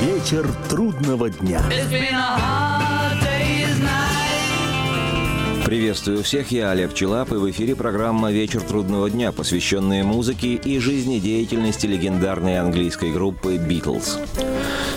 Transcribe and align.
Вечер 0.00 0.48
трудного 0.70 1.28
дня. 1.28 1.62
Приветствую 5.70 6.24
всех, 6.24 6.50
я 6.50 6.72
Олег 6.72 6.94
Челап, 6.94 7.30
и 7.30 7.36
в 7.36 7.48
эфире 7.48 7.76
программа 7.76 8.32
«Вечер 8.32 8.60
трудного 8.60 9.08
дня», 9.08 9.30
посвященная 9.30 10.02
музыке 10.02 10.54
и 10.54 10.80
жизнедеятельности 10.80 11.86
легендарной 11.86 12.58
английской 12.58 13.12
группы 13.12 13.56
«Битлз». 13.56 14.18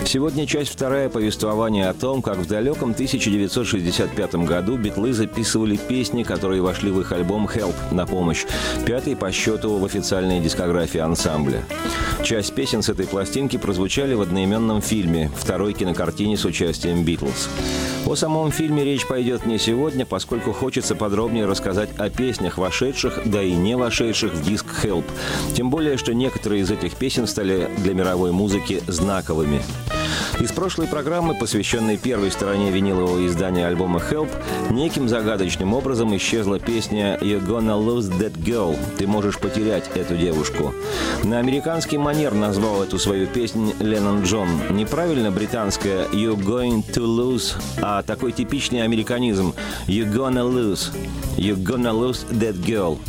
Сегодня 0.04 0.48
часть 0.48 0.72
вторая 0.72 1.10
повествования 1.10 1.90
о 1.90 1.94
том, 1.94 2.24
как 2.24 2.38
в 2.38 2.48
далеком 2.48 2.92
1965 2.92 4.36
году 4.36 4.78
битлы 4.78 5.14
записывали 5.14 5.78
песни, 5.78 6.24
которые 6.24 6.64
вошли 6.64 6.90
в 6.90 7.00
их 7.00 7.12
альбом 7.12 7.46
«Help» 7.46 7.76
на 7.92 8.08
помощь, 8.08 8.44
пятый 8.88 9.16
по 9.16 9.32
счету 9.32 9.78
в 9.78 9.86
официальной 9.86 10.40
дискографии 10.40 11.00
ансамбля. 11.00 11.64
Часть 12.24 12.56
песен 12.56 12.82
с 12.82 12.90
этой 12.90 13.06
пластинки 13.06 13.58
прозвучали 13.58 14.16
в 14.16 14.22
одноименном 14.22 14.82
фильме, 14.82 15.30
второй 15.38 15.74
кинокартине 15.74 16.36
с 16.36 16.46
участием 16.46 17.04
«Битлз». 17.04 17.48
О 18.06 18.16
самом 18.16 18.52
фильме 18.52 18.84
речь 18.84 19.08
пойдет 19.08 19.46
не 19.46 19.58
сегодня, 19.58 20.06
поскольку 20.06 20.52
хочется 20.64 20.96
подробнее 20.96 21.46
рассказать 21.46 21.90
о 21.98 22.10
песнях, 22.10 22.58
вошедших, 22.58 23.20
да 23.26 23.44
и 23.44 23.52
не 23.52 23.76
вошедших 23.76 24.32
в 24.32 24.42
диск 24.46 24.66
«Help». 24.82 25.04
Тем 25.54 25.70
более, 25.70 25.98
что 25.98 26.14
некоторые 26.14 26.62
из 26.62 26.72
этих 26.72 26.96
песен 26.96 27.28
стали 27.28 27.70
для 27.80 27.94
мировой 27.94 28.32
музыки 28.32 28.82
знаковыми. 28.88 29.62
Из 30.40 30.52
прошлой 30.52 30.88
программы, 30.88 31.36
посвященной 31.36 31.98
первой 31.98 32.32
стороне 32.32 32.72
винилового 32.72 33.26
издания 33.28 33.68
альбома 33.68 34.00
«Help», 34.00 34.30
неким 34.72 35.10
загадочным 35.10 35.74
образом 35.74 36.16
исчезла 36.16 36.60
песня 36.60 37.18
«You're 37.22 37.46
gonna 37.46 37.78
lose 37.78 38.10
that 38.20 38.34
girl»– 38.42 38.78
«Ты 38.98 39.06
можешь 39.06 39.38
потерять 39.40 39.90
эту 39.96 40.16
девушку». 40.16 40.74
На 41.24 41.40
американский 41.40 41.98
манер 41.98 42.34
назвал 42.34 42.84
эту 42.84 43.00
свою 43.00 43.28
песню 43.28 43.74
Леннон 43.80 44.24
Джон. 44.24 44.48
Неправильно 44.72 45.30
британская 45.30 46.06
«You're 46.14 46.40
going 46.40 46.84
to 46.94 47.04
lose», 47.04 47.54
а 47.82 48.02
такой 48.02 48.32
типичный 48.32 48.84
американизм 48.84 49.54
«You're 49.88 50.12
gonna 50.12 50.44
lose». 50.54 50.92
«You're 51.38 51.62
gonna 51.62 51.92
lose 51.92 52.26
that 52.30 52.64
girl». 52.64 53.00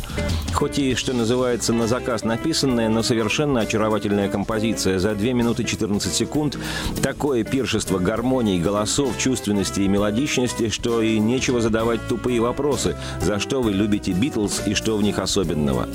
Хоть 0.53 0.79
и, 0.79 0.95
что 0.95 1.13
называется, 1.13 1.73
на 1.73 1.85
заказ 1.85 2.23
написанная, 2.23 2.87
но 2.87 3.03
совершенно 3.03 3.59
очаровательная 3.59 4.29
композиция. 4.29 4.99
За 4.99 5.13
2 5.13 5.33
минуты 5.33 5.65
14 5.65 6.13
секунд 6.13 6.57
такое 7.03 7.43
пиршество 7.43 7.99
гармонии, 7.99 8.61
голосов, 8.61 9.17
чувственности 9.17 9.81
и 9.81 9.87
мелодичности, 9.89 10.69
что 10.69 11.01
и 11.01 11.19
нечего 11.19 11.59
задавать 11.59 12.07
тупые 12.07 12.39
вопросы, 12.39 12.95
за 13.21 13.39
что 13.39 13.61
вы 13.61 13.73
любите 13.73 14.13
Битлз 14.13 14.61
и 14.65 14.73
что 14.75 14.95
в 14.95 15.03
них 15.03 15.19
особенного. 15.19 15.87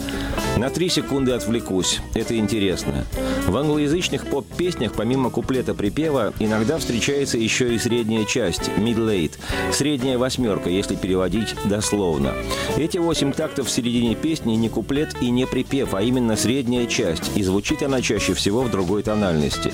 На 0.59 0.69
три 0.69 0.91
секунды 0.91 1.33
отвлекусь. 1.33 2.01
Это 2.15 2.37
интересно. 2.37 3.07
В 3.47 3.57
англоязычных 3.57 4.27
поп-песнях, 4.27 4.93
помимо 4.93 5.31
куплета-припева, 5.31 6.35
иногда 6.39 6.77
встречается 6.77 7.39
еще 7.39 7.75
и 7.75 7.79
средняя 7.79 8.27
часть– 8.27 8.69
mid-late, 8.77 9.33
средняя 9.73 10.19
восьмерка, 10.19 10.69
если 10.69 10.97
переводить 10.97 11.40
дословно. 11.65 12.35
Эти 12.77 12.99
восемь 12.99 13.33
тактов 13.33 13.67
в 13.67 13.71
середине 13.71 14.15
песни 14.15 14.55
не 14.55 14.69
куплет 14.69 15.17
и 15.21 15.31
не 15.31 15.47
припев, 15.47 15.95
а 15.95 16.03
именно 16.03 16.37
средняя 16.37 16.87
часть, 16.87 17.31
и 17.37 17.43
звучит 17.43 17.83
она 17.83 18.03
чаще 18.03 18.35
всего 18.35 18.63
в 18.63 18.71
другой 18.71 19.03
тональности. 19.03 19.73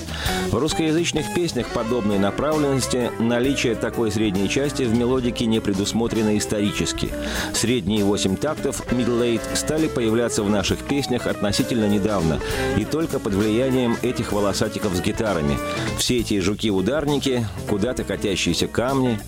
В 0.49 0.55
русскоязычных 0.55 1.33
песнях 1.33 1.67
подобной 1.69 2.19
направленности 2.19 3.11
наличие 3.19 3.75
такой 3.75 4.11
средней 4.11 4.49
части 4.49 4.83
в 4.83 4.95
мелодике 4.95 5.45
не 5.45 5.59
предусмотрено 5.59 6.37
исторически. 6.37 7.09
Средние 7.53 8.03
восемь 8.03 8.35
тактов, 8.35 8.81
mid-late, 8.91 9.41
стали 9.55 9.87
появляться 9.87 10.43
в 10.43 10.49
наших 10.49 10.79
песнях 10.79 11.27
относительно 11.27 11.87
недавно, 11.87 12.39
и 12.77 12.85
только 12.85 13.19
под 13.19 13.33
влиянием 13.33 13.97
этих 14.01 14.31
волосатиков 14.31 14.95
с 14.95 15.01
гитарами. 15.01 15.57
Все 15.97 16.19
эти 16.19 16.39
жуки-ударники, 16.39 17.45
куда-то 17.69 18.03
катящиеся 18.03 18.67
камни. 18.67 19.19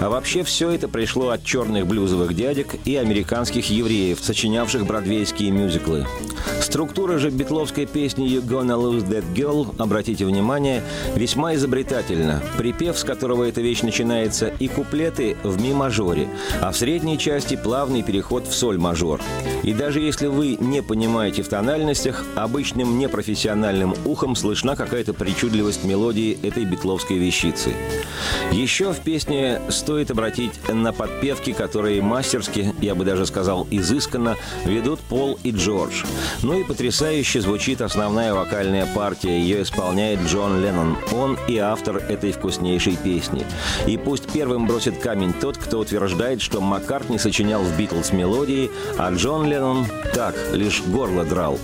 А 0.00 0.08
вообще 0.08 0.44
все 0.44 0.70
это 0.70 0.86
пришло 0.86 1.30
от 1.30 1.44
черных 1.44 1.86
блюзовых 1.86 2.34
дядек 2.34 2.76
и 2.84 2.94
американских 2.96 3.68
евреев, 3.68 4.18
сочинявших 4.22 4.86
бродвейские 4.86 5.50
мюзиклы. 5.50 6.06
Структура 6.60 7.18
же 7.18 7.30
битловской 7.30 7.86
песни 7.86 8.28
«You 8.28 8.44
gonna 8.44 8.80
lose 8.80 9.06
that 9.08 9.24
girl», 9.34 9.74
обратите 9.78 10.24
внимание, 10.24 10.82
весьма 11.16 11.54
изобретательна. 11.54 12.42
Припев, 12.56 12.98
с 12.98 13.04
которого 13.04 13.44
эта 13.44 13.60
вещь 13.60 13.82
начинается, 13.82 14.52
и 14.58 14.68
куплеты 14.68 15.36
в 15.42 15.60
ми-мажоре, 15.60 16.28
а 16.60 16.70
в 16.70 16.76
средней 16.76 17.18
части 17.18 17.56
плавный 17.56 18.02
переход 18.02 18.46
в 18.46 18.54
соль-мажор. 18.54 19.20
И 19.62 19.72
даже 19.72 20.00
если 20.00 20.26
вы 20.26 20.56
не 20.60 20.82
понимаете 20.82 21.42
в 21.42 21.48
тональностях, 21.48 22.24
обычным 22.36 22.98
непрофессиональным 22.98 23.94
ухом 24.04 24.36
слышна 24.36 24.76
какая-то 24.76 25.12
причудливость 25.12 25.84
мелодии 25.84 26.38
этой 26.42 26.64
битловской 26.64 27.18
вещицы. 27.18 27.72
Еще 28.52 28.92
в 28.92 29.00
песне 29.00 29.60
стоит 29.88 30.10
обратить 30.10 30.52
на 30.68 30.92
подпевки, 30.92 31.54
которые 31.54 32.02
мастерски, 32.02 32.74
я 32.82 32.94
бы 32.94 33.06
даже 33.06 33.24
сказал 33.24 33.66
изысканно, 33.70 34.36
ведут 34.66 35.00
Пол 35.00 35.38
и 35.42 35.50
Джордж. 35.50 36.04
Ну 36.42 36.60
и 36.60 36.62
потрясающе 36.62 37.40
звучит 37.40 37.80
основная 37.80 38.34
вокальная 38.34 38.84
партия. 38.94 39.40
Ее 39.40 39.62
исполняет 39.62 40.20
Джон 40.26 40.60
Леннон. 40.60 40.98
Он 41.14 41.38
и 41.48 41.56
автор 41.56 41.96
этой 41.96 42.32
вкуснейшей 42.32 42.98
песни. 43.02 43.46
И 43.86 43.96
пусть 43.96 44.30
первым 44.30 44.66
бросит 44.66 44.98
камень 44.98 45.32
тот, 45.32 45.56
кто 45.56 45.78
утверждает, 45.78 46.42
что 46.42 46.60
Маккартни 46.60 47.18
сочинял 47.18 47.62
в 47.62 47.74
«Битлз» 47.78 48.12
мелодии, 48.12 48.70
а 48.98 49.10
Джон 49.10 49.48
Леннон 49.48 49.86
так, 50.14 50.34
лишь 50.52 50.82
горло 50.82 51.24
драл. 51.24 51.58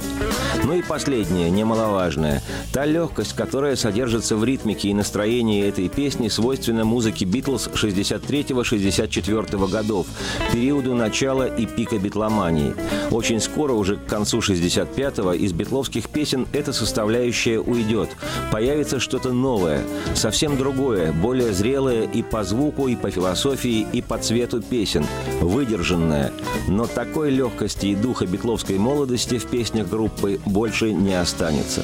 Ну 0.62 0.72
и 0.72 0.82
последнее, 0.82 1.50
немаловажное. 1.50 2.42
Та 2.72 2.86
легкость, 2.86 3.34
которая 3.34 3.76
содержится 3.76 4.34
в 4.36 4.44
ритмике 4.44 4.88
и 4.88 4.94
настроении 4.94 5.68
этой 5.68 5.90
песни, 5.90 6.28
свойственна 6.28 6.86
музыке 6.86 7.26
«Битлз» 7.26 7.68
63-64 8.16 9.70
годов, 9.70 10.06
периоду 10.52 10.94
начала 10.94 11.46
и 11.46 11.66
пика 11.66 11.98
битломании. 11.98 12.74
Очень 13.10 13.40
скоро, 13.40 13.72
уже 13.72 13.96
к 13.96 14.06
концу 14.06 14.38
65-го, 14.38 15.32
из 15.32 15.52
битловских 15.52 16.08
песен 16.08 16.46
эта 16.52 16.72
составляющая 16.72 17.58
уйдет. 17.58 18.10
Появится 18.50 19.00
что-то 19.00 19.32
новое, 19.32 19.82
совсем 20.14 20.56
другое, 20.56 21.12
более 21.12 21.52
зрелое 21.52 22.04
и 22.04 22.22
по 22.22 22.44
звуку, 22.44 22.88
и 22.88 22.96
по 22.96 23.10
философии, 23.10 23.86
и 23.92 24.02
по 24.02 24.18
цвету 24.18 24.62
песен, 24.62 25.06
выдержанное. 25.40 26.32
Но 26.68 26.86
такой 26.86 27.30
легкости 27.30 27.86
и 27.86 27.94
духа 27.94 28.26
битловской 28.26 28.78
молодости 28.78 29.38
в 29.38 29.46
песнях 29.46 29.88
группы 29.88 30.40
больше 30.46 30.92
не 30.92 31.14
останется. 31.14 31.82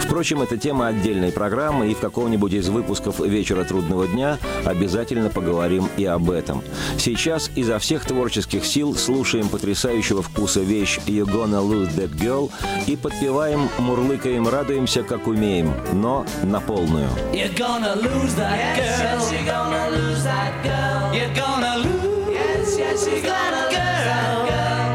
Впрочем, 0.00 0.42
это 0.42 0.56
тема 0.56 0.88
отдельной 0.88 1.32
программы, 1.32 1.90
и 1.90 1.94
в 1.94 2.00
каком-нибудь 2.00 2.52
из 2.52 2.68
выпусков 2.68 3.20
«Вечера 3.20 3.64
трудного 3.64 4.06
дня» 4.06 4.38
обязательно 4.64 5.28
поговорим 5.28 5.59
и 5.96 6.04
об 6.04 6.30
этом. 6.30 6.62
Сейчас 6.98 7.50
изо 7.54 7.78
всех 7.78 8.04
творческих 8.04 8.64
сил 8.64 8.94
слушаем 8.94 9.48
потрясающего 9.48 10.22
вкуса 10.22 10.60
вещь 10.60 10.98
«You 11.06 11.26
gonna 11.26 11.60
lose 11.60 11.94
that 11.96 12.16
girl» 12.16 12.50
и 12.86 12.96
подпеваем, 12.96 13.68
мурлыкаем, 13.78 14.48
радуемся, 14.48 15.02
как 15.02 15.26
умеем, 15.26 15.72
но 15.92 16.24
на 16.42 16.60
полную. 16.60 17.08
You're 17.32 17.54
gonna 17.56 17.94
lose 17.96 18.34
that 18.36 18.76
girl. 18.76 18.84
Yes, 18.84 19.00
yes, 19.00 19.32
you're 19.32 19.44
gonna 19.46 19.90
lose 19.90 20.24
that 20.24 20.52
girl. 20.62 21.14
You're 21.14 21.34
gonna 21.34 21.76
lose. 21.78 22.32
Yes, 22.32 22.78
yes, 22.78 23.06
you're 23.06 23.22
gonna 23.22 23.66
lose 23.66 24.04
that 24.04 24.48
girl. 24.48 24.90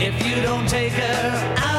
If 0.00 0.26
you 0.26 0.42
don't 0.42 0.68
take 0.68 0.92
her 0.92 1.56
out 1.58 1.71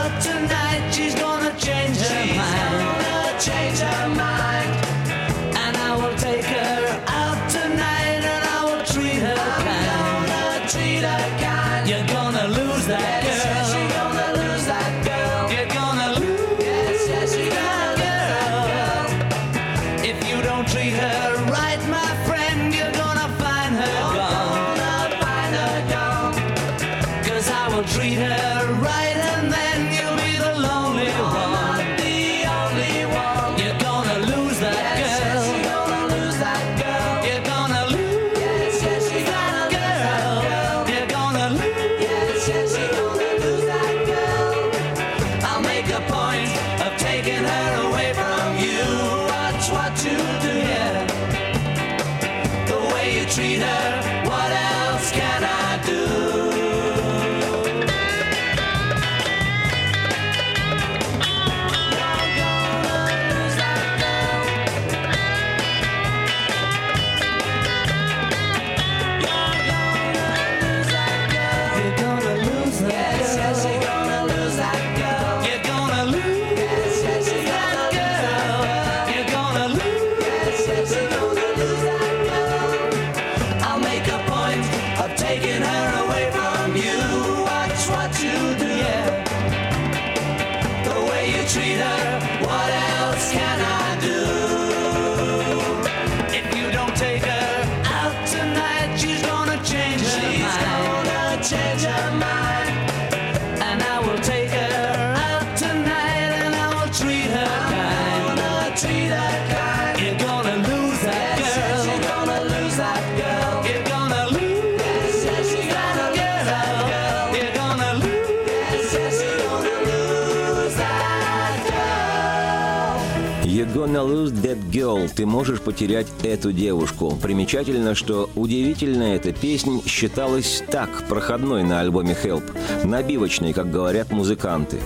lose 124.08 124.32
that 124.42 124.60
girl. 124.72 125.10
Ты 125.14 125.26
можешь 125.26 125.62
потерять 125.62 126.08
эту 126.24 126.52
девушку. 126.52 127.18
Примечательно, 127.22 127.96
что 127.96 128.30
удивительно 128.36 129.04
эта 129.04 129.34
песня 129.34 129.82
считалась 129.86 130.64
так, 130.72 130.90
проходной 131.08 131.64
на 131.64 131.82
альбоме 131.82 132.16
Help. 132.22 132.44
Набивочной, 132.84 133.54
как 133.54 133.72
говорят 133.72 134.12
музыканты. 134.12 134.80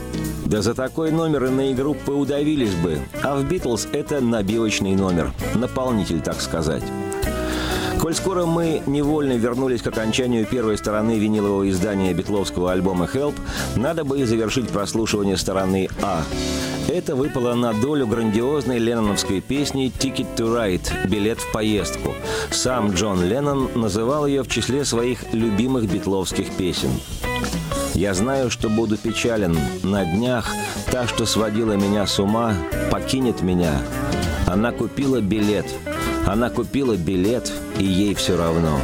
Да 0.45 0.61
за 0.61 0.73
такой 0.73 1.11
номер 1.11 1.45
иные 1.45 1.73
группы 1.73 2.11
удавились 2.11 2.73
бы. 2.75 2.99
А 3.21 3.35
в 3.35 3.47
«Битлз» 3.47 3.87
это 3.91 4.21
набивочный 4.21 4.95
номер. 4.95 5.33
Наполнитель, 5.55 6.21
так 6.21 6.41
сказать. 6.41 6.83
Коль 7.99 8.13
скоро 8.13 8.45
мы 8.45 8.81
невольно 8.85 9.33
вернулись 9.33 9.81
к 9.81 9.87
окончанию 9.87 10.45
первой 10.45 10.77
стороны 10.77 11.17
винилового 11.17 11.67
издания 11.69 12.13
битловского 12.13 12.71
альбома 12.71 13.09
«Help», 13.11 13.33
надо 13.75 14.03
бы 14.03 14.19
и 14.19 14.23
завершить 14.23 14.69
прослушивание 14.69 15.35
стороны 15.35 15.89
«А». 16.01 16.23
Это 16.87 17.15
выпало 17.15 17.53
на 17.53 17.73
долю 17.73 18.07
грандиозной 18.07 18.79
ленноновской 18.79 19.41
песни 19.41 19.91
«Ticket 19.91 20.35
to 20.37 20.55
Ride»– 20.55 21.07
«Билет 21.09 21.39
в 21.39 21.51
поездку». 21.51 22.15
Сам 22.49 22.91
Джон 22.91 23.23
Леннон 23.25 23.69
называл 23.75 24.25
ее 24.25 24.43
в 24.43 24.47
числе 24.47 24.85
своих 24.85 25.33
любимых 25.33 25.91
битловских 25.91 26.49
песен. 26.55 26.91
Я 27.93 28.13
знаю, 28.13 28.49
что 28.49 28.69
буду 28.69 28.95
печален. 28.95 29.57
На 29.83 30.05
днях 30.05 30.49
та, 30.89 31.07
что 31.07 31.25
сводила 31.25 31.73
меня 31.73 32.07
с 32.07 32.19
ума, 32.19 32.53
покинет 32.89 33.41
меня. 33.41 33.81
Она 34.45 34.71
купила 34.71 35.19
билет. 35.19 35.65
Она 36.25 36.49
купила 36.49 36.95
билет, 36.95 37.51
и 37.79 37.83
ей 37.83 38.15
все 38.15 38.37
равно. 38.37 38.79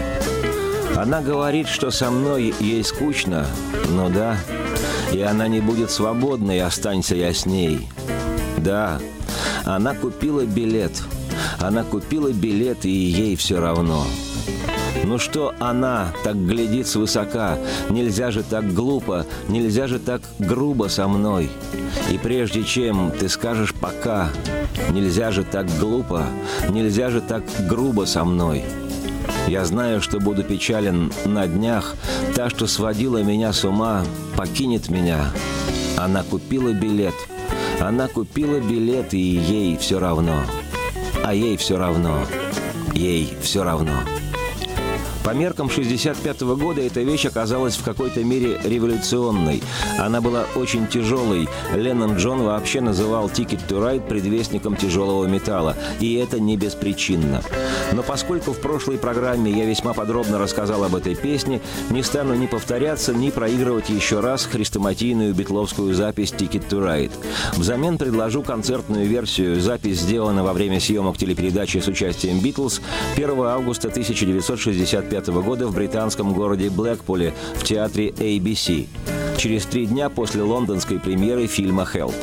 Она 0.98 1.22
говорит, 1.22 1.68
что 1.68 1.90
со 1.90 2.12
мной 2.12 2.54
ей 2.60 2.84
скучно. 2.84 3.48
Ну 3.90 4.10
да, 4.10 4.36
и 5.14 5.22
она 5.22 5.48
не 5.48 5.60
будет 5.60 5.92
свободной, 5.92 6.62
останься 6.62 7.16
я 7.16 7.34
с 7.34 7.46
ней. 7.46 7.88
Да, 8.58 9.00
она 9.66 9.94
купила 9.94 10.46
билет. 10.46 10.92
Она 11.60 11.84
купила 11.84 12.32
билет, 12.32 12.86
и 12.86 12.90
ей 12.90 13.36
все 13.36 13.60
равно. 13.60 14.06
Ну 15.06 15.20
что 15.20 15.54
она 15.60 16.14
так 16.24 16.36
глядит 16.36 16.88
свысока? 16.88 17.58
Нельзя 17.90 18.32
же 18.32 18.44
так 18.44 18.74
глупо, 18.74 19.26
нельзя 19.48 19.88
же 19.88 20.00
так 20.00 20.22
грубо 20.40 20.88
со 20.88 21.08
мной. 21.08 21.50
И 22.12 22.18
прежде 22.18 22.64
чем 22.64 23.12
ты 23.12 23.30
скажешь 23.30 23.74
«пока», 23.74 24.30
нельзя 24.92 25.32
же 25.32 25.44
так 25.44 25.68
глупо, 25.80 26.26
нельзя 26.70 27.10
же 27.10 27.22
так 27.22 27.44
грубо 27.68 28.06
со 28.06 28.24
мной. 28.24 28.64
Я 29.48 29.66
знаю, 29.66 30.02
что 30.02 30.20
буду 30.20 30.44
печален 30.44 31.12
на 31.26 31.48
днях. 31.48 31.96
Та, 32.36 32.50
что 32.50 32.68
сводила 32.68 33.22
меня 33.22 33.54
с 33.54 33.66
ума, 33.66 34.04
покинет 34.38 34.90
меня. 34.90 35.32
Она 35.98 36.24
купила 36.24 36.74
билет. 36.74 37.16
Она 37.80 38.08
купила 38.08 38.60
билет, 38.60 39.14
и 39.14 39.20
ей 39.20 39.78
все 39.78 40.00
равно. 40.00 40.44
А 41.24 41.34
ей 41.34 41.58
все 41.58 41.78
равно. 41.78 42.26
Ей 42.94 43.36
все 43.42 43.64
равно. 43.64 43.94
По 45.24 45.30
меркам 45.30 45.70
65 45.70 46.42
года 46.42 46.82
эта 46.82 47.02
вещь 47.02 47.26
оказалась 47.26 47.78
в 47.78 47.84
какой-то 47.84 48.24
мере 48.26 48.60
революционной. 48.64 49.64
Она 49.98 50.20
была 50.20 50.44
очень 50.56 50.86
тяжелой. 50.88 51.48
Леннон 51.74 52.18
Джон 52.18 52.44
вообще 52.44 52.82
называл 52.82 53.28
«Ticket 53.28 53.62
to 53.70 53.80
Ride» 53.80 54.06
предвестником 54.06 54.76
тяжелого 54.76 55.26
металла. 55.26 55.78
И 56.02 56.16
это 56.16 56.42
не 56.42 56.58
беспричинно. 56.58 57.42
Но 57.94 58.04
поскольку 58.04 58.52
в 58.52 58.60
прошлой 58.60 58.98
программе 58.98 59.50
я 59.52 59.66
весьма 59.66 59.94
подробно 59.94 60.40
рассказал 60.40 60.84
об 60.84 60.96
этой 60.96 61.16
песне, 61.16 61.62
не 61.90 62.04
стану 62.04 62.34
ни 62.34 62.48
повторяться, 62.48 63.14
ни 63.14 63.30
проигрывать 63.30 63.90
еще 63.90 64.20
раз 64.20 64.46
хрестоматийную 64.46 65.34
битловскую 65.34 65.94
запись 65.94 66.34
«Ticket 66.38 66.68
to 66.68 66.84
Ride». 66.84 67.12
Взамен 67.54 67.98
предложу 67.98 68.44
концертную 68.44 69.08
версию. 69.08 69.62
Запись 69.62 70.02
сделана 70.02 70.44
во 70.44 70.52
время 70.52 70.82
съемок 70.82 71.18
телепередачи 71.18 71.78
с 71.78 71.88
участием 71.88 72.40
«Битлз» 72.40 72.82
1 73.16 73.40
августа 73.40 73.88
1965 73.88 75.13
1995 75.18 75.46
года 75.46 75.68
в 75.68 75.76
британском 75.76 76.34
городе 76.34 76.70
Блэкпуле 76.70 77.34
в 77.56 77.64
театре 77.64 78.10
ABC. 78.10 78.88
Через 79.38 79.66
три 79.66 79.86
дня 79.86 80.10
после 80.10 80.42
лондонской 80.42 81.00
премьеры 81.00 81.48
фильма 81.48 81.88
«Help». 81.92 82.14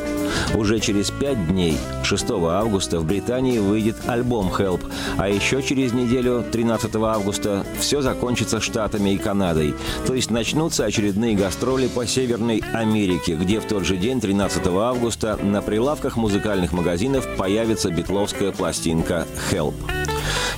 Уже 0.55 0.79
через 0.79 1.11
пять 1.11 1.47
дней, 1.47 1.77
6 2.03 2.25
августа, 2.31 2.99
в 2.99 3.05
Британии 3.05 3.59
выйдет 3.59 3.97
альбом 4.07 4.47
«Help», 4.47 4.81
а 5.17 5.29
еще 5.29 5.61
через 5.61 5.93
неделю, 5.93 6.43
13 6.51 6.95
августа, 6.95 7.65
все 7.79 8.01
закончится 8.01 8.59
Штатами 8.59 9.11
и 9.11 9.17
Канадой. 9.17 9.73
То 10.07 10.13
есть 10.13 10.31
начнутся 10.31 10.85
очередные 10.85 11.35
гастроли 11.35 11.87
по 11.87 12.07
Северной 12.07 12.63
Америке, 12.73 13.35
где 13.35 13.59
в 13.59 13.65
тот 13.65 13.85
же 13.85 13.97
день, 13.97 14.19
13 14.19 14.65
августа, 14.67 15.37
на 15.41 15.61
прилавках 15.61 16.15
музыкальных 16.15 16.71
магазинов 16.71 17.27
появится 17.37 17.91
битловская 17.91 18.51
пластинка 18.51 19.27
«Help». 19.51 19.75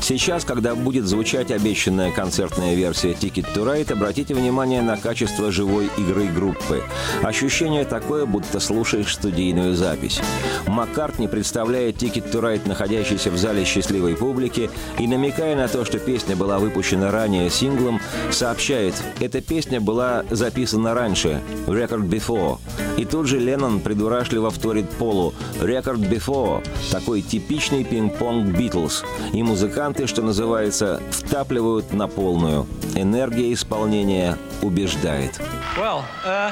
Сейчас, 0.03 0.43
когда 0.43 0.75
будет 0.75 1.05
звучать 1.05 1.49
обещанная 1.49 2.11
концертная 2.11 2.75
версия 2.75 3.13
Ticket 3.13 3.47
to 3.55 3.63
Ride, 3.63 3.93
обратите 3.93 4.33
внимание 4.33 4.81
на 4.81 4.97
качество 4.97 5.49
живой 5.49 5.89
игры 5.97 6.27
группы. 6.27 6.83
Ощущение 7.21 7.85
такое, 7.85 8.25
будто 8.25 8.59
слушаешь 8.59 9.13
студийную 9.13 9.75
запись. 9.75 10.19
Маккартни 10.67 11.29
представляет 11.29 12.03
Ticket 12.03 12.29
to 12.33 12.41
Ride, 12.41 12.67
находящийся 12.67 13.31
в 13.31 13.37
зале 13.37 13.63
счастливой 13.63 14.17
публики, 14.17 14.69
и 14.99 15.07
намекая 15.07 15.55
на 15.55 15.69
то, 15.69 15.85
что 15.85 15.99
песня 15.99 16.35
была 16.35 16.59
выпущена 16.59 17.09
ранее 17.09 17.49
синглом, 17.49 18.01
сообщает, 18.29 18.95
эта 19.21 19.39
песня 19.39 19.79
была 19.79 20.25
записана 20.29 20.93
раньше, 20.93 21.41
Record 21.65 22.09
Before. 22.09 22.59
И 22.97 23.05
тут 23.05 23.27
же 23.27 23.39
Леннон 23.39 23.79
придурашливо 23.79 24.49
вторит 24.49 24.89
Полу, 24.89 25.33
Record 25.61 26.09
Before, 26.09 26.61
такой 26.91 27.21
типичный 27.21 27.85
пинг-понг 27.85 28.57
Битлз. 28.57 29.05
И 29.31 29.41
музыкант 29.41 29.92
музыканты, 29.93 30.07
что 30.07 30.21
называется, 30.21 31.01
втапливают 31.11 31.93
на 31.93 32.07
полную. 32.07 32.65
Энергия 32.95 33.53
исполнения 33.53 34.37
убеждает. 34.61 35.39
Well, 35.77 36.03
uh, 36.25 36.51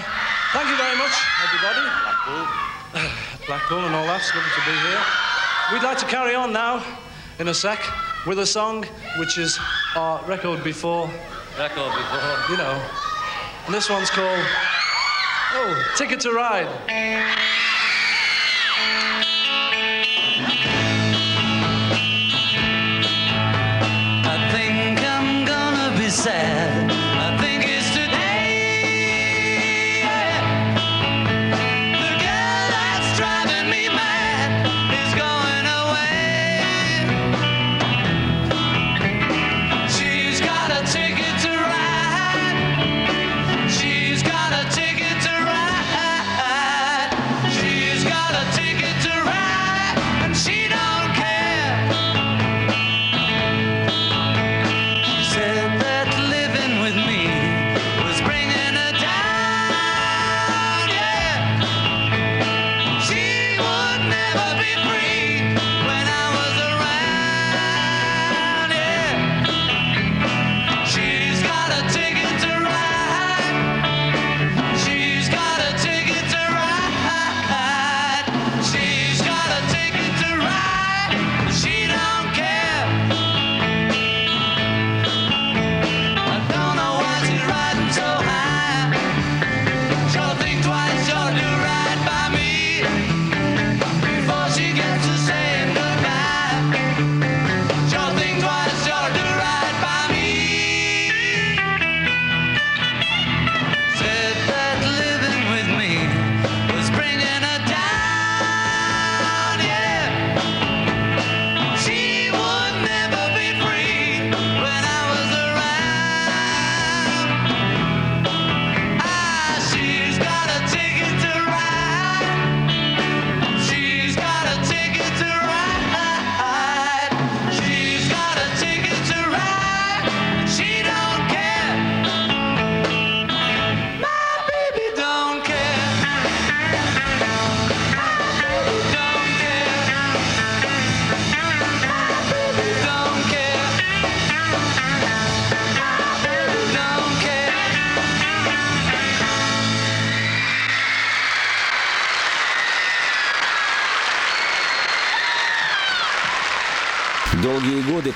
thank 0.54 0.70
you 0.70 0.78
very 0.78 0.98
much, 0.98 1.12
everybody. 1.46 1.82
Blackpool. 2.04 2.48
Blackpool 3.48 3.86
and 3.86 3.96
all 3.96 4.06
that. 4.06 4.22
It's 4.22 4.34
lovely 4.36 4.52
to 4.52 4.62
be 4.66 4.76
here. 4.88 5.00
We'd 5.74 5.84
like 5.84 5.98
to 6.00 6.06
carry 6.06 6.36
on 6.36 6.54
now, 6.54 6.84
in 7.40 7.48
a 7.48 7.54
sec, 7.54 7.80
with 8.28 8.40
a 8.40 8.46
song 8.46 8.86
which 9.18 9.38
is 9.38 9.60
our 9.96 10.22
record 10.28 10.64
before. 10.64 11.10
Record 11.58 11.92
before. 11.94 12.50
You 12.50 12.58
know. 12.58 12.82
And 13.66 13.74
this 13.74 13.90
one's 13.90 14.10
called, 14.10 14.46
oh, 15.54 15.94
Ticket 15.96 16.20
to 16.22 16.32
Ride. 16.32 16.68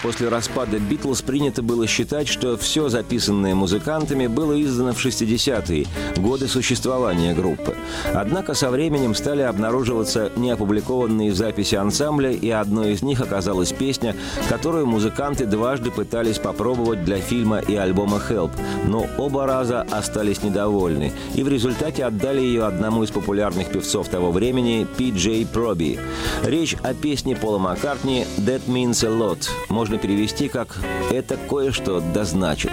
После 0.06 0.30
распада 0.30 0.78
«Битлз» 0.78 1.24
принято 1.24 1.64
было 1.64 1.88
считать, 1.88 2.28
что 2.28 2.58
все 2.58 2.90
записанное 2.90 3.56
музыкантами 3.56 4.28
было 4.28 4.62
издано 4.62 4.94
в 4.94 5.04
60-е, 5.04 5.88
годы 6.18 6.48
существования 6.48 7.34
группы. 7.34 7.76
Однако 8.14 8.54
со 8.54 8.70
временем 8.70 9.16
стали 9.16 9.42
обнаруживаться 9.42 10.32
неопубликованные 10.36 11.34
записи 11.34 11.74
ансамбля, 11.74 12.30
и 12.30 12.52
одной 12.52 12.92
из 12.92 13.02
них 13.02 13.20
оказалась 13.20 13.72
песня, 13.72 14.16
которую 14.48 14.86
музыканты 14.86 15.48
дважды 15.48 15.90
пытались 15.90 16.38
попробовать 16.38 17.04
для 17.04 17.18
фильма 17.18 17.58
и 17.58 17.76
альбома 17.76 18.22
«Help», 18.30 18.52
но 18.86 19.08
оба 19.18 19.48
раза 19.48 19.88
остались 19.90 20.44
недовольны, 20.44 21.14
и 21.34 21.42
в 21.42 21.48
результате 21.48 22.06
отдали 22.06 22.42
ее 22.42 22.66
одному 22.66 23.02
из 23.02 23.10
популярных 23.10 23.70
певцов 23.70 24.08
того 24.10 24.32
времени– 24.32 24.86
Пи 24.98 25.10
Джей 25.10 25.48
Проби. 25.48 26.00
Речь 26.44 26.76
о 26.84 26.94
песне 26.94 27.36
Пола 27.36 27.58
Маккартни 27.58 28.28
«That 28.38 28.62
Means 28.68 29.04
a 29.04 29.10
lot» 29.10 29.50
можно 29.70 29.95
перевести 29.98 30.48
как 30.48 30.78
«это 31.12 31.38
кое-что 31.50 32.02
да 32.14 32.24
значит». 32.24 32.72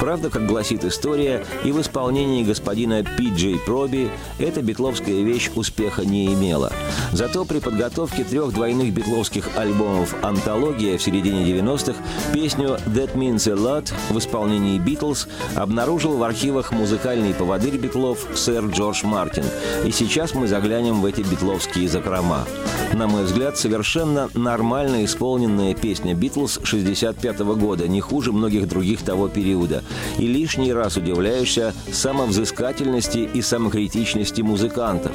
Правда, 0.00 0.30
как 0.30 0.46
гласит 0.46 0.84
история, 0.84 1.44
и 1.64 1.72
в 1.72 1.80
исполнении 1.80 2.44
господина 2.44 3.04
Пи 3.04 3.30
Джей 3.34 3.58
Проби 3.58 4.10
эта 4.38 4.62
битловская 4.62 5.22
вещь 5.22 5.50
успеха 5.54 6.04
не 6.04 6.32
имела. 6.32 6.72
Зато 7.12 7.44
при 7.44 7.60
подготовке 7.60 8.24
трех 8.24 8.52
двойных 8.52 8.92
битловских 8.92 9.48
альбомов 9.56 10.14
«Антология» 10.22 10.98
в 10.98 11.02
середине 11.02 11.44
90-х 11.44 11.94
песню 12.32 12.78
«That 12.86 13.14
Means 13.14 13.48
a 13.48 13.54
Lot» 13.54 13.92
в 14.10 14.18
исполнении 14.18 14.78
«Битлз» 14.78 15.28
обнаружил 15.54 16.16
в 16.16 16.22
архивах 16.22 16.72
музыкальный 16.72 17.34
поводырь 17.34 17.76
битлов 17.76 18.26
сэр 18.34 18.66
Джордж 18.66 19.04
Мартин. 19.04 19.44
И 19.84 19.90
сейчас 19.90 20.34
мы 20.34 20.48
заглянем 20.48 21.00
в 21.00 21.06
эти 21.06 21.20
битловские 21.20 21.88
закрома. 21.88 22.46
На 22.92 23.06
мой 23.06 23.24
взгляд, 23.24 23.56
совершенно 23.56 24.28
нормально 24.34 25.04
исполненная 25.04 25.74
песня 25.74 26.14
«Битлз» 26.14 26.58
65 26.64 27.38
года, 27.40 27.88
не 27.88 28.00
хуже 28.00 28.32
многих 28.32 28.68
других 28.68 29.02
того 29.02 29.28
периода. 29.28 29.82
И 30.18 30.26
лишний 30.26 30.72
раз 30.72 30.96
удивляешься 30.96 31.74
самовзыскательности 31.92 33.28
и 33.32 33.42
самокритичности 33.42 34.42
музыкантов. 34.42 35.12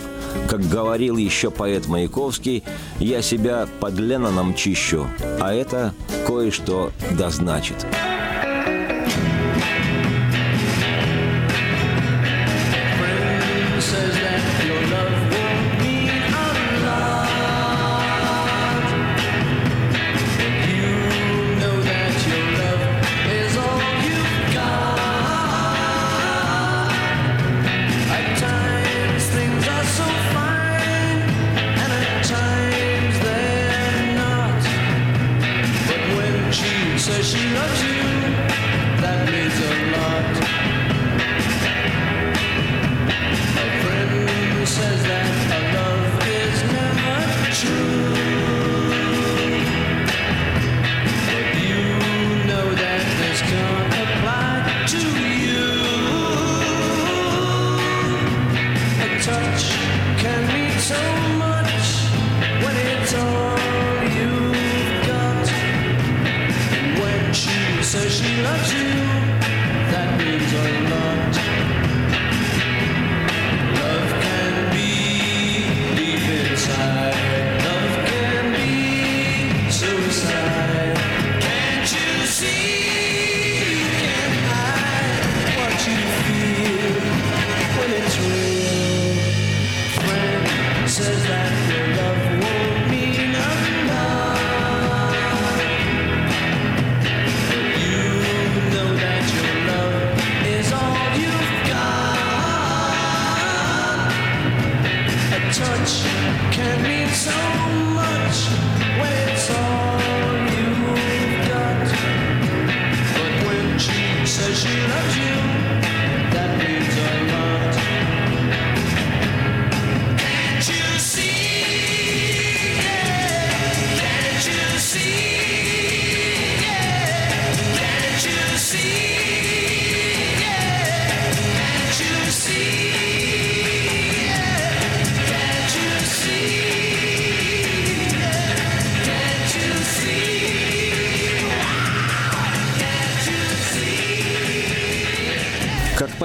Как 0.47 0.61
говорил 0.61 1.17
еще 1.17 1.51
поэт 1.51 1.87
Маяковский, 1.87 2.63
«Я 2.99 3.21
себя 3.21 3.67
под 3.79 3.97
Ленноном 3.99 4.53
чищу, 4.53 5.07
а 5.39 5.53
это 5.53 5.93
кое-что 6.27 6.91
да 7.11 7.29
значит». 7.29 7.85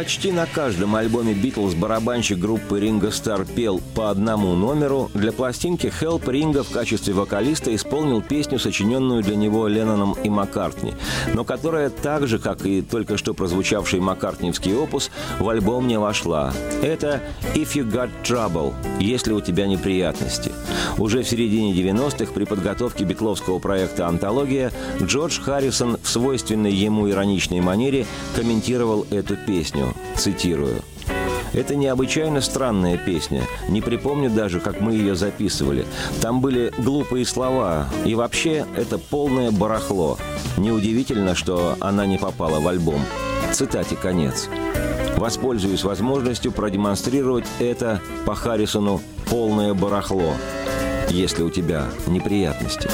Почти 0.05 0.33
на 0.33 0.45
каждом 0.45 0.97
альбоме 0.97 1.33
«Битлз» 1.33 1.73
барабанщик 1.73 2.39
группы 2.39 2.79
Ринго 2.79 3.11
Стар 3.11 3.47
пел 3.47 3.81
по 3.95 4.11
одному 4.11 4.55
номеру. 4.55 5.11
Для 5.15 5.33
пластинки 5.33 5.87
«Help» 5.87 6.31
Ринго 6.31 6.63
в 6.63 6.69
качестве 6.69 7.15
вокалиста 7.15 7.75
исполнил 7.75 8.21
песню, 8.21 8.59
сочиненную 8.59 9.23
для 9.23 9.35
него 9.35 9.67
Ленноном 9.67 10.13
и 10.23 10.29
Маккартни, 10.29 10.93
но 11.33 11.45
которая 11.45 11.89
так 11.89 12.27
же, 12.27 12.39
как 12.39 12.67
и 12.67 12.83
только 12.83 13.17
что 13.17 13.33
прозвучавший 13.33 14.01
маккартниевский 14.01 14.77
опус, 14.77 15.11
в 15.39 15.49
альбом 15.49 15.89
не 15.89 15.99
вошла. 15.99 16.53
Это 16.83 17.23
«If 17.55 17.73
You 17.73 17.91
Got 17.91 18.11
Trouble»– 18.25 18.75
«Если 19.01 19.33
у 19.33 19.41
тебя 19.41 19.67
неприятности». 19.67 20.53
Уже 20.99 21.23
в 21.23 21.29
середине 21.29 21.73
90-х 21.73 22.31
при 22.35 22.45
подготовке 22.45 23.05
битловского 23.05 23.59
проекта 23.59 24.07
«Антология» 24.07 24.71
Джордж 25.01 25.41
Харрисон 25.41 25.97
в 26.03 26.09
свойственной 26.09 26.73
ему 26.73 27.09
ироничной 27.09 27.63
манере 27.63 28.05
комментировал 28.37 29.07
эту 29.11 29.37
песню. 29.37 29.94
Цитирую. 30.17 30.83
Это 31.53 31.77
необычайно 31.77 32.41
странная 32.41 32.97
песня. 32.97 33.43
Не 33.69 33.81
припомню 33.81 34.29
даже, 34.29 34.59
как 34.59 34.81
мы 34.81 34.95
ее 34.95 35.15
записывали. 35.15 35.87
Там 36.21 36.41
были 36.41 36.73
глупые 36.79 37.25
слова. 37.25 37.87
И 38.05 38.17
вообще, 38.17 38.67
это 38.77 38.99
полное 38.99 39.53
барахло. 39.53 40.19
Неудивительно, 40.57 41.37
что 41.37 41.77
она 41.79 42.07
не 42.07 42.19
попала 42.19 42.59
в 42.59 42.67
альбом. 42.67 43.01
Цитате 43.53 43.95
конец. 43.95 44.49
Воспользуюсь 45.17 45.85
возможностью 45.85 46.51
продемонстрировать 46.51 47.47
это 47.61 48.01
по 48.27 48.35
Харрисону 48.35 49.01
полное 49.31 49.75
барахло, 49.75 50.35
если 51.09 51.45
у 51.45 51.51
тебя 51.51 51.87
неприятности. 52.09 52.91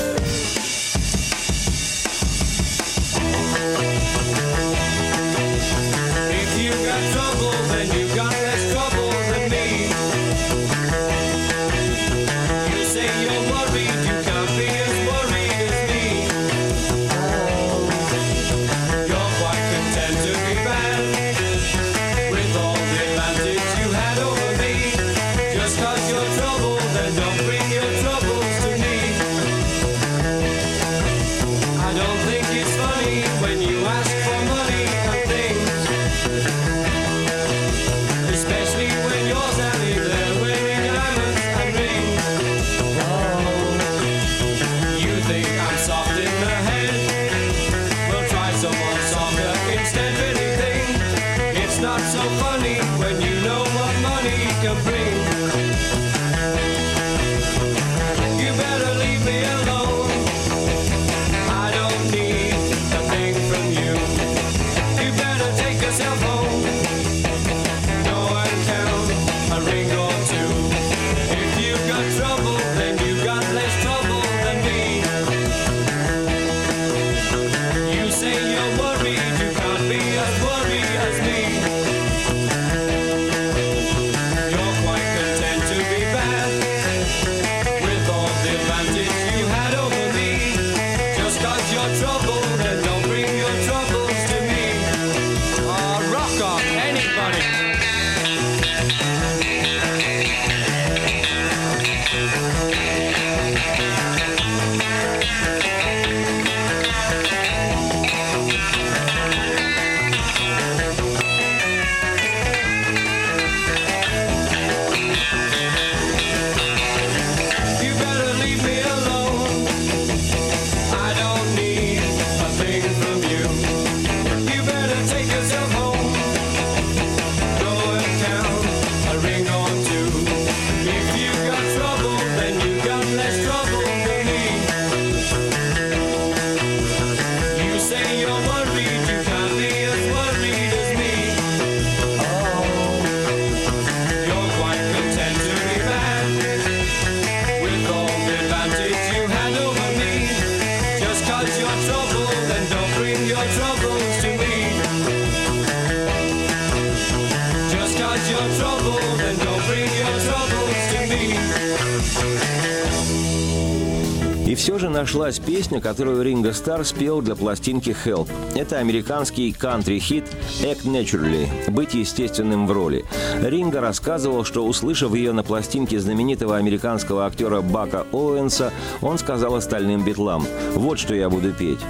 Нашлась 165.30 165.46
песня, 165.46 165.80
которую 165.80 166.22
Ринго 166.22 166.52
Стар 166.52 166.84
спел 166.84 167.22
для 167.22 167.36
пластинки 167.36 167.94
«Help». 168.04 168.28
Это 168.56 168.78
американский 168.78 169.52
кантри-хит 169.52 170.24
«Act 170.60 170.84
Naturally»– 170.84 171.48
«Быть 171.70 171.94
естественным 171.94 172.66
в 172.66 172.72
роли». 172.72 173.04
Ринго 173.40 173.80
рассказывал, 173.80 174.44
что, 174.44 174.66
услышав 174.66 175.14
ее 175.14 175.32
на 175.32 175.44
пластинке 175.44 176.00
знаменитого 176.00 176.56
американского 176.56 177.26
актера 177.26 177.60
Бака 177.60 178.06
Оуэнса, 178.10 178.72
он 179.02 179.18
сказал 179.18 179.54
остальным 179.54 180.04
битлам 180.04 180.44
«Вот 180.74 180.98
что 180.98 181.14
я 181.14 181.30
буду 181.30 181.52
петь». 181.52 181.80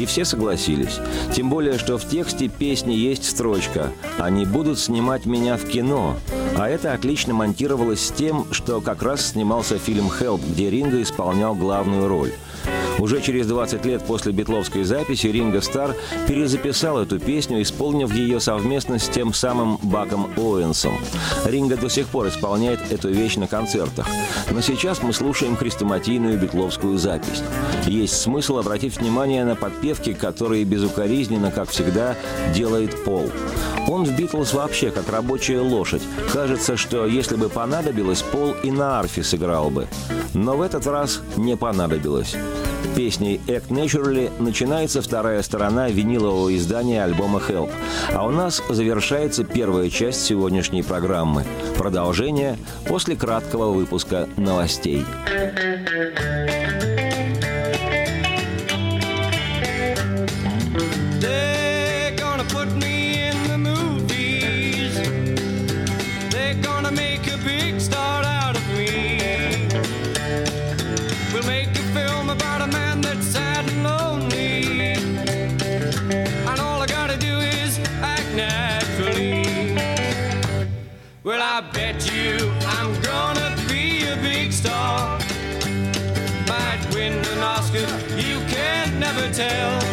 И 0.00 0.06
все 0.06 0.24
согласились. 0.24 0.98
Тем 1.34 1.50
более, 1.50 1.78
что 1.78 1.98
в 1.98 2.04
тексте 2.04 2.48
песни 2.48 2.92
есть 2.92 3.28
строчка 3.28 3.92
«Они 4.18 4.44
будут 4.44 4.78
снимать 4.78 5.24
меня 5.24 5.56
в 5.56 5.64
кино». 5.64 6.16
А 6.56 6.68
это 6.68 6.92
отлично 6.92 7.32
монтировалось 7.32 8.04
с 8.04 8.10
тем, 8.10 8.46
что 8.50 8.80
как 8.80 9.02
раз 9.02 9.24
снимался 9.24 9.78
фильм 9.78 10.10
«Хелп», 10.10 10.40
где 10.50 10.70
Ринго 10.70 11.00
исполнял 11.00 11.54
главную 11.54 12.08
роль. 12.08 12.32
Уже 12.98 13.20
через 13.20 13.46
20 13.46 13.84
лет 13.86 14.02
после 14.04 14.32
битловской 14.32 14.84
записи 14.84 15.28
Ринго 15.28 15.60
Стар 15.60 15.94
перезаписал 16.26 16.98
эту 16.98 17.18
песню, 17.18 17.62
исполнив 17.62 18.12
ее 18.12 18.40
совместно 18.40 18.98
с 18.98 19.08
тем 19.08 19.32
самым 19.32 19.78
Баком 19.82 20.30
Оуэнсом. 20.36 20.94
Ринго 21.44 21.76
до 21.76 21.88
сих 21.88 22.08
пор 22.08 22.28
исполняет 22.28 22.80
эту 22.90 23.10
вещь 23.10 23.36
на 23.36 23.46
концертах. 23.46 24.06
Но 24.50 24.60
сейчас 24.60 25.02
мы 25.02 25.12
слушаем 25.12 25.56
хрестоматийную 25.56 26.38
битловскую 26.38 26.98
запись. 26.98 27.42
Есть 27.86 28.20
смысл 28.20 28.58
обратить 28.58 28.98
внимание 28.98 29.44
на 29.44 29.54
подпевки, 29.54 30.12
которые 30.12 30.64
безукоризненно, 30.64 31.50
как 31.50 31.70
всегда, 31.70 32.16
делает 32.54 33.04
Пол. 33.04 33.30
Он 33.88 34.04
в 34.04 34.16
«Битлз» 34.16 34.52
вообще 34.52 34.90
как 34.90 35.08
рабочая 35.08 35.60
лошадь. 35.60 36.02
Кажется, 36.32 36.76
что 36.76 37.06
если 37.06 37.36
бы 37.36 37.48
понадобилось, 37.48 38.22
Пол 38.22 38.54
и 38.62 38.70
на 38.70 38.98
арфе 38.98 39.22
сыграл 39.22 39.70
бы. 39.70 39.86
Но 40.34 40.56
в 40.56 40.62
этот 40.62 40.86
раз 40.86 41.20
не 41.36 41.56
понадобилось. 41.56 42.36
Песней 42.96 43.40
«Act 43.46 43.68
Naturally» 43.68 44.30
начинается 44.40 45.02
вторая 45.02 45.42
сторона 45.42 45.88
винилового 45.88 46.54
издания 46.56 47.04
альбома 47.04 47.40
«Help». 47.46 47.70
А 48.12 48.26
у 48.26 48.30
нас 48.30 48.62
завершается 48.68 49.44
первая 49.44 49.90
часть 49.90 50.24
сегодняшней 50.24 50.82
программы. 50.82 51.44
Продолжение 51.76 52.56
после 52.86 53.16
краткого 53.16 53.72
выпуска 53.72 54.28
новостей. 54.36 55.04
never 88.98 89.32
tell. 89.32 89.87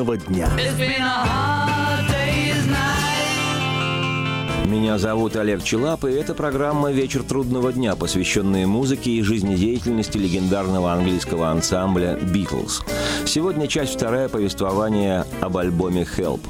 Трудного 0.00 0.16
дня. 0.16 0.48
Меня 4.66 4.98
зовут 4.98 5.36
Олег 5.36 5.62
Челап, 5.64 6.04
и 6.04 6.10
это 6.10 6.32
программа 6.32 6.90
«Вечер 6.92 7.22
трудного 7.22 7.72
дня», 7.72 7.96
посвященная 7.96 8.66
музыке 8.66 9.10
и 9.10 9.22
жизнедеятельности 9.22 10.16
легендарного 10.16 10.92
английского 10.92 11.50
ансамбля 11.50 12.16
«Битлз». 12.16 12.82
Сегодня 13.26 13.66
часть 13.66 13.94
вторая 13.94 14.28
повествования 14.28 15.26
об 15.40 15.56
альбоме 15.56 16.06
«Help». 16.16 16.40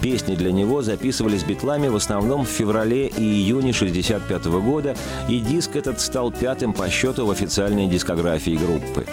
Песни 0.00 0.34
для 0.34 0.52
него 0.52 0.82
записывались 0.82 1.44
битлами 1.44 1.88
в 1.88 1.96
основном 1.96 2.44
в 2.44 2.48
феврале 2.48 3.06
и 3.06 3.22
июне 3.22 3.70
1965 3.70 4.46
года, 4.62 4.94
и 5.28 5.40
диск 5.40 5.76
этот 5.76 6.00
стал 6.00 6.30
пятым 6.30 6.72
по 6.72 6.88
счету 6.90 7.26
в 7.26 7.30
официальной 7.30 7.86
дискографии 7.86 8.56
группы. 8.56 9.06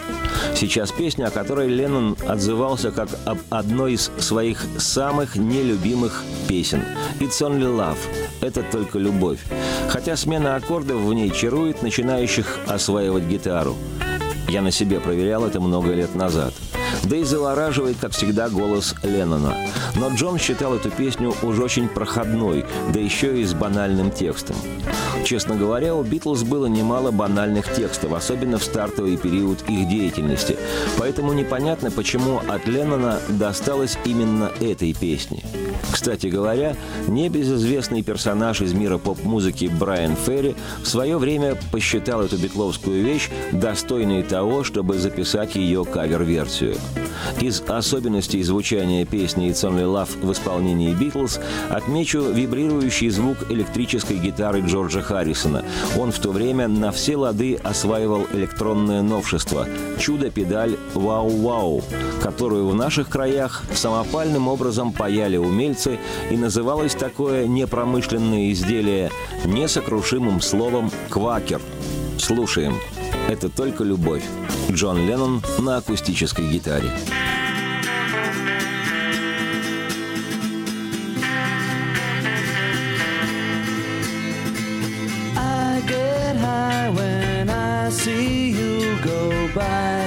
Сейчас 0.55 0.91
песня, 0.91 1.27
о 1.27 1.31
которой 1.31 1.67
Леннон 1.67 2.17
отзывался 2.27 2.91
как 2.91 3.09
об 3.25 3.39
одной 3.49 3.93
из 3.93 4.11
своих 4.19 4.65
самых 4.77 5.35
нелюбимых 5.35 6.23
песен 6.47 6.83
«It's 7.19 7.41
Only 7.41 7.75
Love»— 7.75 7.97
«Это 8.41 8.61
только 8.63 8.99
любовь». 8.99 9.39
Хотя 9.89 10.15
смена 10.15 10.55
аккордов 10.55 11.01
в 11.01 11.13
ней 11.13 11.31
чарует 11.31 11.81
начинающих 11.81 12.59
осваивать 12.67 13.23
гитару. 13.23 13.75
Я 14.49 14.61
на 14.61 14.71
себе 14.71 14.99
проверял 14.99 15.45
это 15.45 15.59
много 15.59 15.93
лет 15.93 16.13
назад– 16.15 16.53
да 17.03 17.17
и 17.17 17.23
завораживает, 17.23 17.97
как 17.99 18.11
всегда, 18.11 18.49
голос 18.49 18.95
Леннона. 19.03 19.55
Но 19.95 20.09
Джон 20.09 20.37
считал 20.39 20.75
эту 20.75 20.89
песню 20.89 21.33
уж 21.41 21.59
очень 21.59 21.87
проходной, 21.87 22.65
да 22.93 22.99
еще 22.99 23.39
и 23.39 23.45
с 23.45 23.53
банальным 23.53 24.11
текстом. 24.11 24.55
Честно 25.23 25.55
говоря, 25.55 25.95
у 25.95 26.03
«Битлз» 26.03 26.43
было 26.43 26.65
немало 26.65 27.11
банальных 27.11 27.73
текстов, 27.73 28.13
особенно 28.13 28.57
в 28.57 28.63
стартовый 28.63 29.15
период 29.15 29.59
их 29.69 29.87
деятельности. 29.87 30.57
Поэтому 30.97 31.31
непонятно, 31.33 31.91
почему 31.91 32.41
от 32.47 32.67
Леннона 32.67 33.19
досталось 33.29 33.97
именно 34.05 34.51
этой 34.59 34.93
песни. 34.93 35.43
Кстати 35.91 36.27
говоря, 36.27 36.75
небезызвестный 37.07 38.03
персонаж 38.03 38.61
из 38.61 38.73
мира 38.73 38.97
поп-музыки 38.97 39.71
Брайан 39.79 40.15
Ферри 40.15 40.55
в 40.81 40.87
свое 40.87 41.17
время 41.17 41.57
посчитал 41.71 42.21
эту 42.21 42.37
битловскую 42.37 43.03
вещь 43.03 43.29
достойной 43.51 44.23
того, 44.23 44.63
чтобы 44.63 44.97
записать 44.97 45.55
ее 45.55 45.85
кавер-версию. 45.85 46.75
Из 47.39 47.61
особенностей 47.67 48.43
звучания 48.43 49.05
песни 49.05 49.49
«It's 49.49 49.63
Only 49.63 49.85
Love» 49.85 50.25
в 50.25 50.31
исполнении 50.31 50.93
«Битлз» 50.93 51.39
отмечу 51.69 52.23
вибрирующий 52.23 53.09
звук 53.09 53.37
электрической 53.49 54.17
гитары 54.17 54.61
Джорджа 54.61 55.01
Харрисона. 55.13 55.63
Он 55.99 56.11
в 56.11 56.19
то 56.19 56.31
время 56.31 56.67
на 56.67 56.91
все 56.91 57.15
лады 57.17 57.55
осваивал 57.63 58.25
электронное 58.33 59.03
новшество– 59.03 59.67
чудо-педаль 59.99 60.75
«Вау-Вау», 60.95 61.83
которую 62.21 62.67
в 62.67 62.75
наших 62.75 63.09
краях 63.09 63.63
самопальным 63.73 64.47
образом 64.47 64.91
паяли 64.91 65.37
умельцы, 65.37 65.99
и 66.31 66.35
называлось 66.35 66.95
такое 66.95 67.45
непромышленное 67.47 68.51
изделие 68.51 69.11
несокрушимым 69.45 70.41
словом 70.41 70.91
«квакер». 71.09 71.61
Слушаем. 72.17 72.75
Это 73.29 73.49
только 73.49 73.83
любовь. 73.83 74.23
Джон 74.71 75.05
Леннон 75.05 75.41
на 75.59 75.77
акустической 75.77 76.49
гитаре. 76.49 76.89
See 87.93 88.49
you 88.49 88.99
go 89.01 89.47
by. 89.53 90.01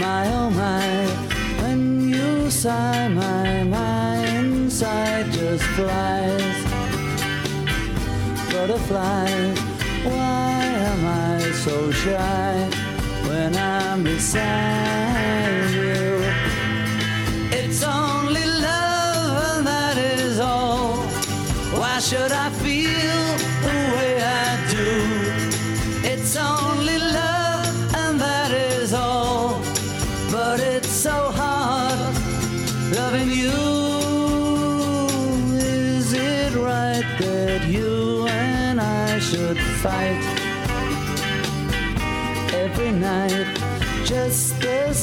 My 0.00 0.26
oh 0.32 0.50
my, 0.50 1.06
when 1.62 2.08
you 2.08 2.50
sigh, 2.50 3.08
my 3.08 3.64
mind 3.64 4.54
inside 4.68 5.30
just 5.30 5.64
flies. 5.76 6.58
Butterflies, 8.52 9.58
why 10.04 10.60
am 10.90 11.02
I 11.04 11.40
so 11.64 11.90
shy 11.90 12.54
when 13.28 13.54
I'm 13.56 14.04
beside 14.04 15.70
you? 15.70 16.20
It's 17.60 17.82
only 17.82 18.46
love, 18.46 19.58
and 19.58 19.66
that 19.66 19.98
is 19.98 20.38
all. 20.38 20.96
Why 21.78 21.98
should 21.98 22.32
I 22.32 22.50
feel 22.62 23.17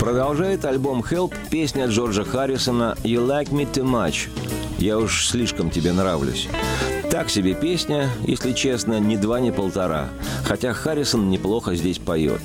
Продолжает 0.00 0.64
альбом 0.64 1.04
Help 1.08 1.34
песня 1.50 1.86
Джорджа 1.86 2.24
Харрисона 2.24 2.96
«You 3.04 3.26
Like 3.26 3.50
Me 3.50 3.70
Too 3.70 3.84
Much». 3.84 4.28
«Я 4.78 4.98
уж 4.98 5.28
слишком 5.28 5.70
тебе 5.70 5.92
нравлюсь». 5.92 6.48
Так 7.10 7.30
себе 7.30 7.54
песня, 7.54 8.10
если 8.26 8.52
честно, 8.52 9.00
ни 9.00 9.16
два, 9.16 9.40
ни 9.40 9.50
полтора. 9.50 10.10
Хотя 10.44 10.74
Харрисон 10.74 11.30
неплохо 11.30 11.74
здесь 11.74 11.98
поет. 11.98 12.42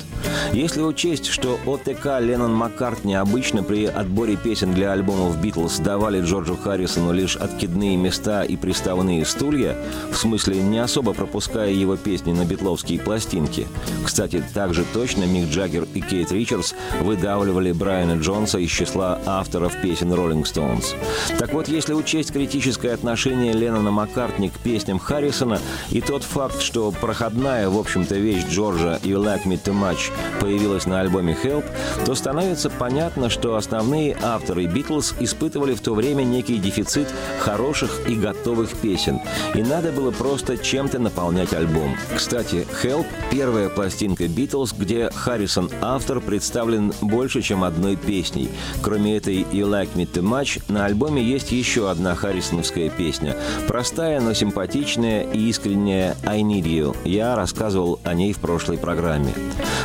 Если 0.52 0.82
учесть, 0.82 1.26
что 1.26 1.58
ОТК 1.66 2.20
Леннон 2.20 2.54
Маккартни 2.54 3.14
обычно 3.14 3.62
при 3.62 3.86
отборе 3.86 4.36
песен 4.36 4.72
для 4.72 4.92
альбомов 4.92 5.40
«Битлз» 5.40 5.78
давали 5.78 6.20
Джорджу 6.20 6.56
Харрисону 6.56 7.12
лишь 7.12 7.36
откидные 7.36 7.96
места 7.96 8.42
и 8.42 8.56
приставные 8.56 9.24
стулья, 9.24 9.76
в 10.10 10.16
смысле 10.16 10.62
не 10.62 10.78
особо 10.78 11.12
пропуская 11.12 11.70
его 11.70 11.96
песни 11.96 12.32
на 12.32 12.44
битловские 12.44 13.00
пластинки. 13.00 13.66
Кстати, 14.04 14.44
также 14.54 14.84
точно 14.92 15.24
Мик 15.24 15.48
Джаггер 15.50 15.86
и 15.94 16.00
Кейт 16.00 16.30
Ричардс 16.30 16.74
выдавливали 17.00 17.72
Брайана 17.72 18.20
Джонса 18.20 18.58
из 18.58 18.70
числа 18.70 19.20
авторов 19.26 19.80
песен 19.80 20.12
«Роллинг 20.12 20.46
Стоунс». 20.46 20.94
Так 21.38 21.52
вот, 21.52 21.68
если 21.68 21.94
учесть 21.94 22.32
критическое 22.32 22.92
отношение 22.92 23.52
Леннона 23.52 23.90
Маккартни 23.90 24.50
к 24.50 24.58
песням 24.58 24.98
Харрисона 24.98 25.60
и 25.90 26.00
тот 26.00 26.22
факт, 26.22 26.60
что 26.60 26.90
проходная, 26.92 27.68
в 27.68 27.78
общем-то, 27.78 28.14
вещь 28.16 28.44
Джорджа 28.48 28.98
«You 29.02 29.22
Like 29.22 29.44
Me 29.44 29.60
Too 29.62 29.74
Much» 29.74 30.12
появилась 30.40 30.86
на 30.86 31.00
альбоме 31.00 31.36
«Help», 31.42 31.64
то 32.04 32.14
становится 32.14 32.70
понятно, 32.70 33.30
что 33.30 33.56
основные 33.56 34.16
авторы 34.20 34.66
«Битлз» 34.66 35.14
испытывали 35.20 35.74
в 35.74 35.80
то 35.80 35.94
время 35.94 36.24
некий 36.24 36.58
дефицит 36.58 37.08
хороших 37.38 38.08
и 38.08 38.14
готовых 38.16 38.76
песен, 38.76 39.20
и 39.54 39.62
надо 39.62 39.92
было 39.92 40.10
просто 40.10 40.58
чем-то 40.58 40.98
наполнять 40.98 41.52
альбом. 41.54 41.96
Кстати, 42.14 42.66
«Help»— 42.82 43.06
первая 43.30 43.68
пластинка 43.68 44.26
«Битлз», 44.28 44.74
где 44.76 45.10
Харрисон 45.14 45.70
автор 45.80 46.20
представлен 46.20 46.92
больше, 47.00 47.40
чем 47.42 47.64
одной 47.64 47.96
песней. 47.96 48.50
Кроме 48.82 49.16
этой 49.16 49.42
«You 49.42 49.68
Like 49.68 49.94
Me 49.94 50.10
Too 50.10 50.22
Much» 50.22 50.62
на 50.68 50.86
альбоме 50.86 51.22
есть 51.22 51.52
еще 51.52 51.90
одна 51.90 52.14
харрисоновская 52.14 52.90
песня. 52.90 53.36
Простая, 53.68 54.20
но 54.20 54.34
симпатичная 54.34 55.22
и 55.22 55.48
искренняя 55.48 56.16
«I 56.24 56.42
Need 56.42 56.64
You». 56.64 56.96
Я 57.04 57.36
рассказывал 57.36 58.00
о 58.02 58.14
ней 58.14 58.32
в 58.32 58.38
прошлой 58.38 58.78
программе. 58.78 59.32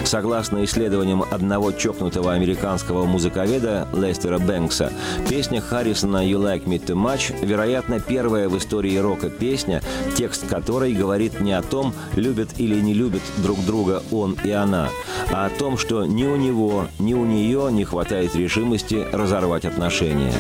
Согласно 0.03 0.38
Согласно 0.39 0.63
исследованиям 0.63 1.21
одного 1.30 1.73
чокнутого 1.73 2.32
американского 2.32 3.04
музыковеда 3.04 3.89
Лестера 3.91 4.39
Бэнкса, 4.39 4.93
песня 5.28 5.60
Харрисона 5.60 6.25
«You 6.25 6.39
Like 6.39 6.63
Me 6.63 6.80
Too 6.82 6.95
Much» 6.95 7.45
вероятно 7.45 7.99
первая 7.99 8.47
в 8.47 8.58
истории 8.58 8.95
рока 8.95 9.30
песня, 9.30 9.82
текст 10.15 10.47
которой 10.47 10.93
говорит 10.93 11.41
не 11.41 11.52
о 11.52 11.62
том, 11.62 11.93
любят 12.15 12.52
или 12.58 12.80
не 12.80 12.93
любят 12.93 13.21
друг 13.39 13.60
друга 13.65 14.02
он 14.12 14.38
и 14.41 14.52
она, 14.52 14.88
а 15.30 15.47
о 15.47 15.49
том, 15.49 15.78
что 15.78 16.06
ни 16.06 16.23
у 16.23 16.38
него, 16.38 16.88
ни 16.99 17.13
у 17.13 17.25
нее 17.25 17.67
не 17.69 17.84
хватает 17.84 18.34
решимости 18.34 19.06
разорвать 19.12 19.65
отношения. 19.65 20.32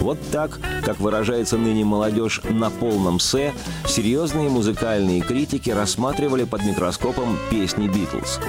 Вот 0.00 0.18
так, 0.32 0.58
как 0.84 0.98
выражается 0.98 1.58
ныне 1.58 1.84
молодежь 1.84 2.40
на 2.50 2.70
полном 2.70 3.20
«се», 3.20 3.52
серьезные 3.86 4.48
музыкальные 4.48 5.20
критики 5.20 5.70
рассматривали 5.70 6.42
под 6.42 6.64
микроскопом 6.64 7.38
песни 7.50 7.86
«Битлз». 7.86 8.40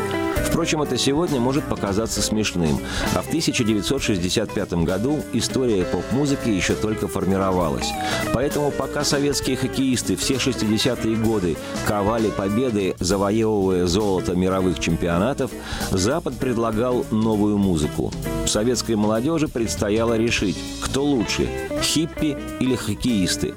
Впрочем, 0.60 0.82
это 0.82 0.98
сегодня 0.98 1.39
может 1.39 1.63
показаться 1.63 2.22
смешным, 2.22 2.80
а 3.15 3.22
в 3.22 3.28
1965 3.30 4.74
году 4.84 5.22
история 5.32 5.86
поп-музыки 5.86 6.50
еще 6.50 6.76
только 6.76 7.08
формировалась. 7.08 7.88
Поэтому 8.34 8.69
пока 8.69 9.06
советские 9.06 9.56
хоккеисты 9.56 10.17
все 10.17 10.34
60-е 10.34 11.15
годы 11.15 11.56
ковали 11.88 12.30
победы, 12.30 12.93
завоевывая 13.00 13.86
золото 13.86 14.36
мировых 14.36 14.82
чемпионатов, 14.82 15.50
Запад 15.91 16.38
предлагал 16.38 17.06
новую 17.10 17.58
музыку. 17.58 18.12
Советской 18.45 18.98
молодежи 18.98 19.48
предстояло 19.48 20.17
решить, 20.17 20.58
кто 20.82 21.06
лучше– 21.06 21.48
хиппи 21.82 22.38
или 22.60 22.76
хоккеисты. 22.76 23.54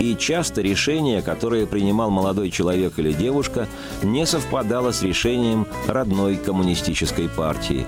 И 0.00 0.14
часто 0.16 0.60
решение, 0.60 1.22
которое 1.22 1.66
принимал 1.66 2.10
молодой 2.10 2.50
человек 2.50 2.98
или 2.98 3.12
девушка, 3.12 3.66
не 4.02 4.26
совпадало 4.26 4.92
с 4.92 5.02
решением 5.02 5.66
родной 5.86 6.36
коммунистической 6.36 7.28
партии. 7.28 7.86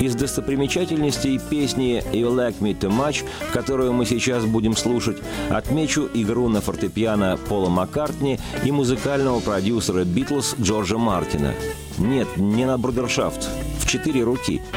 Из 0.00 0.14
достопримечательностей 0.14 1.40
песни 1.40 2.04
«You 2.12 2.32
Like 2.32 2.60
Me 2.60 2.78
Too 2.78 2.90
Much», 2.90 3.24
которую 3.52 3.92
мы 3.92 4.06
сейчас 4.06 4.44
будем 4.44 4.76
слушать, 4.76 5.18
отмечу 5.50 6.08
игру 6.14 6.48
на 6.48 6.60
фортепиано 6.60 7.36
Пола 7.48 7.68
Маккартни 7.68 8.38
и 8.64 8.70
музыкального 8.70 9.40
продюсера 9.40 10.04
«Битлз» 10.04 10.54
Джорджа 10.60 10.98
Мартина. 10.98 11.52
Нет, 11.98 12.28
не 12.36 12.64
на 12.64 12.78
брудершафт, 12.78 13.48
в 13.80 13.88
четыре 13.88 14.22
руки– 14.22 14.62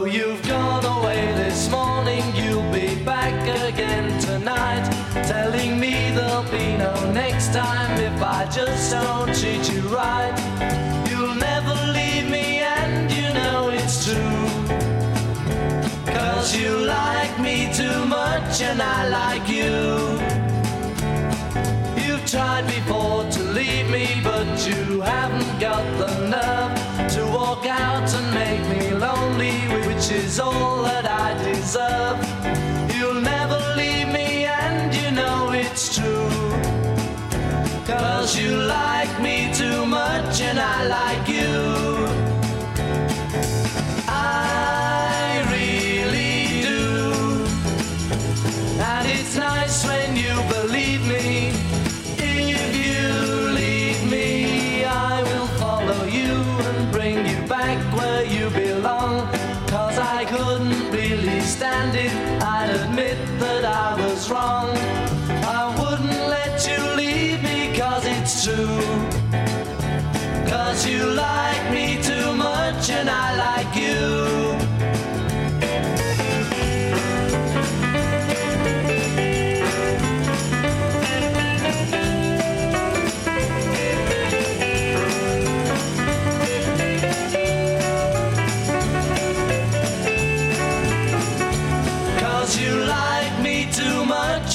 Though 0.00 0.06
you've 0.06 0.42
gone 0.48 0.86
away 0.86 1.26
this 1.34 1.70
morning, 1.70 2.24
you'll 2.34 2.72
be 2.72 2.94
back 3.04 3.36
again 3.68 4.18
tonight. 4.18 4.88
Telling 5.26 5.78
me 5.78 6.10
there'll 6.12 6.50
be 6.50 6.78
no 6.78 7.12
next 7.12 7.52
time 7.52 8.00
if 8.00 8.22
I 8.22 8.46
just 8.46 8.92
don't 8.92 9.26
treat 9.38 9.70
you 9.70 9.82
right. 9.88 10.32
You'll 11.10 11.34
never 11.34 11.74
leave 11.92 12.30
me, 12.30 12.60
and 12.60 13.12
you 13.12 13.28
know 13.34 13.68
it's 13.68 14.06
true. 14.06 14.46
Cause 16.14 16.56
you 16.56 16.78
like 16.78 17.38
me 17.38 17.70
too 17.74 18.06
much, 18.06 18.62
and 18.62 18.80
I 18.80 19.06
like 19.06 19.50
you. 19.50 20.19
Is 30.12 30.40
all 30.40 30.84
I 30.84 30.99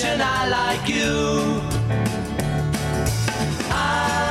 And 0.07 0.21
I 0.21 0.47
like 0.47 0.87
you. 0.89 1.61
I 3.71 4.24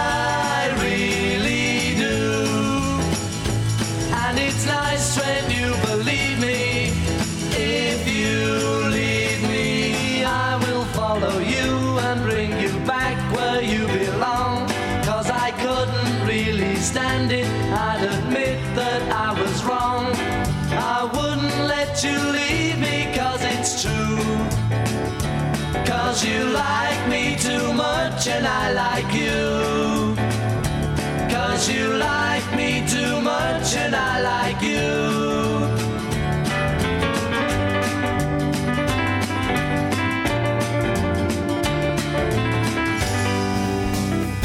I 28.64 28.72
like 28.72 29.14
you. 29.14 29.23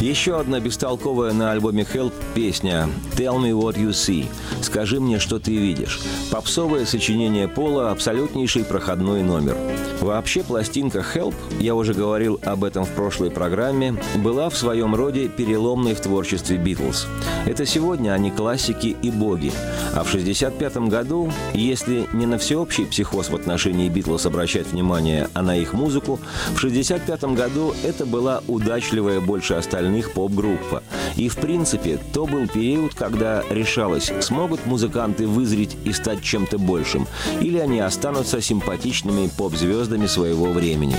Еще 0.10 0.40
одна 0.40 0.60
бестолковая 0.60 1.34
на 1.34 1.52
альбоме 1.52 1.84
Help 1.84 2.14
песня 2.34 2.90
«Tell 3.16 3.38
me 3.38 3.52
what 3.52 3.76
you 3.76 3.90
see»– 3.90 4.26
«Скажи 4.64 5.00
мне, 5.00 5.20
что 5.20 5.38
ты 5.38 5.56
видишь». 5.56 6.00
Попсовое 6.32 6.88
сочинение 6.88 7.48
Пола– 7.48 7.92
абсолютнейший 7.92 8.64
проходной 8.64 9.22
номер. 9.22 9.56
Вообще 10.02 10.44
пластинка 10.44 11.06
«Help», 11.14 11.36
я 11.60 11.76
уже 11.76 11.94
говорил 11.94 12.40
об 12.44 12.64
этом 12.64 12.86
в 12.86 12.90
прошлой 12.90 13.30
программе, 13.30 14.02
была 14.16 14.50
в 14.50 14.58
своем 14.58 14.96
роде 14.96 15.28
переломной 15.28 15.94
в 15.94 16.02
творчестве 16.02 16.58
«Битлз». 16.58 17.06
Это 17.46 17.68
сегодня 17.68 18.14
они 18.14 18.32
классики 18.32 18.98
и 19.00 19.12
боги. 19.12 19.52
А 19.94 20.04
в 20.04 20.10
1965 20.10 20.90
году, 20.90 21.32
если 21.54 22.08
не 22.14 22.26
на 22.26 22.40
всеобщий 22.40 22.86
психоз 22.86 23.30
в 23.30 23.36
отношении 23.36 23.90
«Битлз» 23.90 24.26
обращать 24.26 24.72
внимание, 24.72 25.30
а 25.36 25.44
на 25.44 25.56
их 25.56 25.74
музыку, 25.74 26.20
в 26.56 26.58
1965 26.58 27.36
году 27.36 27.76
это 27.84 28.08
была 28.08 28.42
удачливая 28.48 29.20
больше 29.20 29.54
остальных 29.54 29.99
поп-группа. 30.08 30.84
И, 31.16 31.28
в 31.28 31.36
принципе, 31.36 32.00
то 32.14 32.26
был 32.26 32.48
период, 32.48 32.94
когда 32.94 33.44
решалось, 33.50 34.12
смогут 34.22 34.66
музыканты 34.66 35.28
вызреть 35.28 35.76
и 35.84 35.92
стать 35.92 36.24
чем-то 36.24 36.58
большим, 36.58 37.08
или 37.42 37.58
они 37.58 37.80
останутся 37.80 38.42
симпатичными 38.42 39.30
поп-звездами 39.38 40.06
своего 40.06 40.46
времени. 40.46 40.96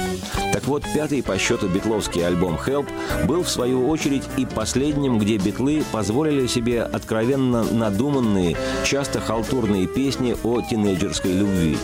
Так 0.53 0.67
вот, 0.67 0.85
пятый 0.95 1.23
по 1.23 1.39
счету 1.39 1.69
битловский 1.69 2.27
альбом 2.27 2.59
«Help» 2.67 2.87
был, 3.27 3.43
в 3.43 3.49
свою 3.49 3.89
очередь, 3.89 4.25
и 4.37 4.45
последним, 4.45 5.19
где 5.19 5.39
битлы 5.39 5.83
позволили 5.91 6.47
себе 6.47 6.83
откровенно 6.83 7.65
надуманные, 7.65 8.57
часто 8.85 9.21
халтурные 9.21 9.87
песни 9.87 10.37
о 10.45 10.61
тинейджерской 10.61 11.33
любви. 11.33 11.79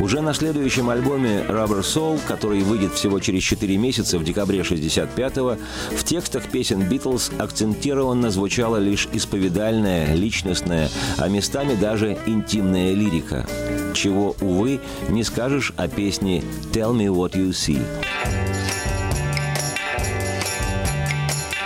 Уже 0.00 0.20
на 0.20 0.34
следующем 0.34 0.90
альбоме 0.90 1.44
«Rubber 1.48 1.80
Soul», 1.80 2.20
который 2.28 2.60
выйдет 2.60 2.92
всего 2.92 3.18
через 3.20 3.42
4 3.44 3.76
месяца 3.78 4.18
в 4.18 4.24
декабре 4.24 4.60
65-го, 4.60 5.56
в 5.96 6.04
текстах 6.04 6.44
песни 6.44 6.57
песен 6.58 6.82
«Битлз» 6.88 7.30
акцентированно 7.38 8.32
звучала 8.32 8.78
лишь 8.78 9.06
исповедальная, 9.12 10.12
личностная, 10.12 10.88
а 11.16 11.28
местами 11.28 11.76
даже 11.76 12.18
интимная 12.26 12.94
лирика. 12.94 13.46
Чего, 13.94 14.34
увы, 14.40 14.80
не 15.08 15.22
скажешь 15.22 15.72
о 15.76 15.86
песне 15.86 16.42
«Tell 16.72 16.92
me 16.92 17.06
what 17.06 17.36
you 17.36 17.50
see». 17.50 17.80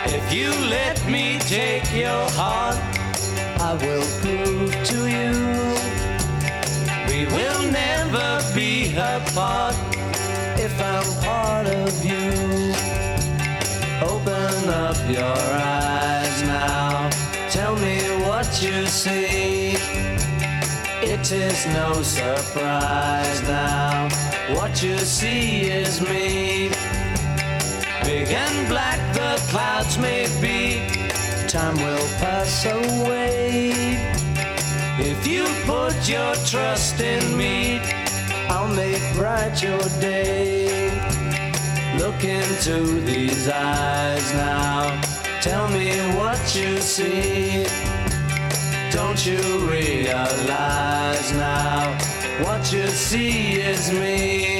If 0.04 0.30
you 0.30 0.50
let 0.68 1.00
me 1.08 1.38
take 1.48 1.90
your 1.96 2.28
heart, 2.36 2.76
I 3.60 3.72
will 3.80 4.04
prove 4.20 4.74
to 4.90 5.08
you 5.08 5.32
we 7.08 7.24
will 7.34 7.62
never 7.72 8.42
be 8.54 8.94
apart 8.94 9.74
if 10.58 10.78
I'm 10.82 11.24
part 11.24 11.66
of 11.66 12.04
you. 12.04 12.91
Open 14.02 14.68
up 14.68 14.96
your 15.08 15.22
eyes 15.22 16.42
now, 16.42 17.08
tell 17.50 17.76
me 17.76 18.00
what 18.26 18.60
you 18.60 18.84
see. 18.86 19.76
It 21.02 21.30
is 21.30 21.66
no 21.66 22.02
surprise 22.02 23.42
now, 23.42 24.08
what 24.56 24.82
you 24.82 24.98
see 24.98 25.70
is 25.70 26.00
me. 26.00 26.70
Big 28.02 28.28
and 28.28 28.68
black 28.68 28.98
the 29.14 29.40
clouds 29.50 29.96
may 29.98 30.26
be, 30.40 30.80
time 31.46 31.76
will 31.76 32.08
pass 32.18 32.64
away. 32.64 33.70
If 34.98 35.24
you 35.28 35.44
put 35.64 36.08
your 36.08 36.34
trust 36.44 37.00
in 37.00 37.36
me, 37.36 37.78
I'll 38.48 38.74
make 38.74 39.02
bright 39.14 39.62
your 39.62 39.78
day. 40.00 40.81
Look 41.98 42.24
into 42.24 43.00
these 43.02 43.48
eyes 43.48 44.34
now, 44.34 45.00
tell 45.40 45.68
me 45.68 45.90
what 46.16 46.54
you 46.54 46.78
see. 46.78 47.66
Don't 48.90 49.24
you 49.26 49.40
realize 49.70 51.32
now, 51.32 51.98
what 52.42 52.72
you 52.72 52.86
see 52.88 53.60
is 53.60 53.92
me? 53.92 54.51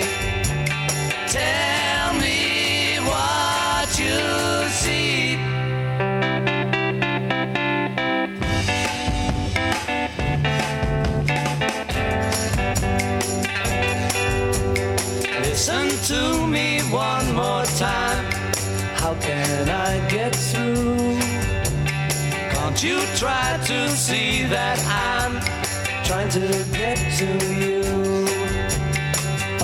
You 22.82 22.98
try 23.14 23.60
to 23.66 23.88
see 23.90 24.42
that 24.46 24.76
I'm 24.90 25.38
trying 26.04 26.28
to 26.30 26.48
get 26.72 26.98
to 27.18 27.30
you? 27.54 27.80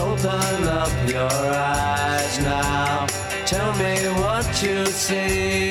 Open 0.01 0.69
up 0.69 0.93
your 1.09 1.29
eyes 1.53 2.39
now. 2.39 3.07
Tell 3.45 3.73
me 3.75 3.97
what 4.23 4.63
you 4.63 4.87
see. 4.87 5.71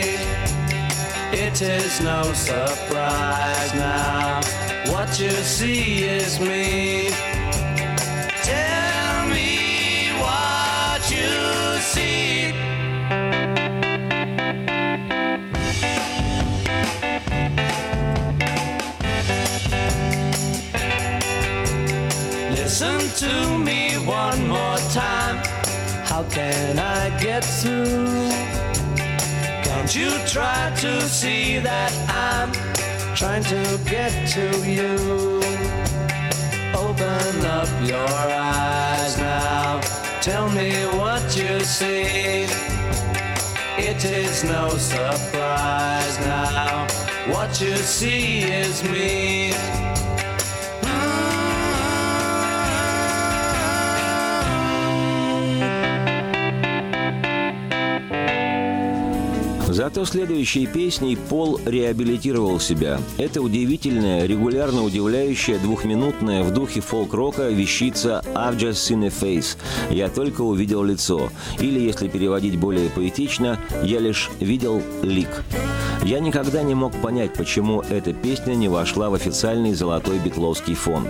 It 1.32 1.62
is 1.62 2.02
no 2.02 2.22
surprise 2.34 3.74
now. 3.76 4.42
What 4.92 5.18
you 5.18 5.32
see 5.32 6.04
is 6.04 6.42
me. 6.42 7.27
Time. 24.98 25.38
How 26.10 26.24
can 26.24 26.80
I 26.80 27.02
get 27.22 27.44
through? 27.60 28.32
Can't 29.68 29.94
you 30.00 30.10
try 30.26 30.62
to 30.84 30.92
see 31.02 31.60
that 31.60 31.92
I'm 32.26 32.50
trying 33.16 33.46
to 33.56 33.64
get 33.94 34.14
to 34.36 34.46
you? 34.78 34.94
Open 36.86 37.36
up 37.58 37.70
your 37.94 38.10
eyes 38.54 39.14
now. 39.18 39.82
Tell 40.22 40.50
me 40.60 40.72
what 41.02 41.24
you 41.38 41.60
see. 41.60 42.48
It 43.90 44.02
is 44.04 44.44
no 44.44 44.70
surprise 44.96 46.16
now. 46.36 46.88
What 47.34 47.62
you 47.62 47.76
see 47.76 48.40
is 48.64 48.84
me. 48.84 49.77
Зато 59.78 60.06
следующей 60.06 60.66
песней 60.66 61.16
Пол 61.16 61.62
реабилитировал 61.64 62.60
себя. 62.60 63.00
Это 63.20 63.44
удивительная, 63.44 64.26
регулярно 64.26 64.84
удивляющая 64.84 65.60
двухминутная 65.60 66.42
в 66.42 66.52
духе 66.52 66.82
фолк-рока 66.82 67.50
вещица 67.50 68.24
«I've 68.34 68.58
just 68.58 68.90
seen 68.90 69.06
a 69.06 69.10
face»– 69.10 69.56
«Я 69.92 70.10
только 70.10 70.42
увидел 70.42 70.82
лицо» 70.82 71.30
или, 71.60 71.80
если 71.80 72.08
переводить 72.08 72.58
более 72.58 72.90
поэтично, 72.90 73.60
«Я 73.84 74.00
лишь 74.00 74.32
видел 74.40 74.82
лик». 75.04 75.44
Я 76.04 76.20
никогда 76.20 76.64
не 76.64 76.74
мог 76.74 76.94
понять, 77.02 77.34
почему 77.34 77.82
эта 77.82 78.14
песня 78.14 78.54
не 78.54 78.70
вошла 78.70 79.10
в 79.10 79.14
официальный 79.16 79.74
золотой 79.74 80.20
битловский 80.20 80.74
фонд. 80.74 81.10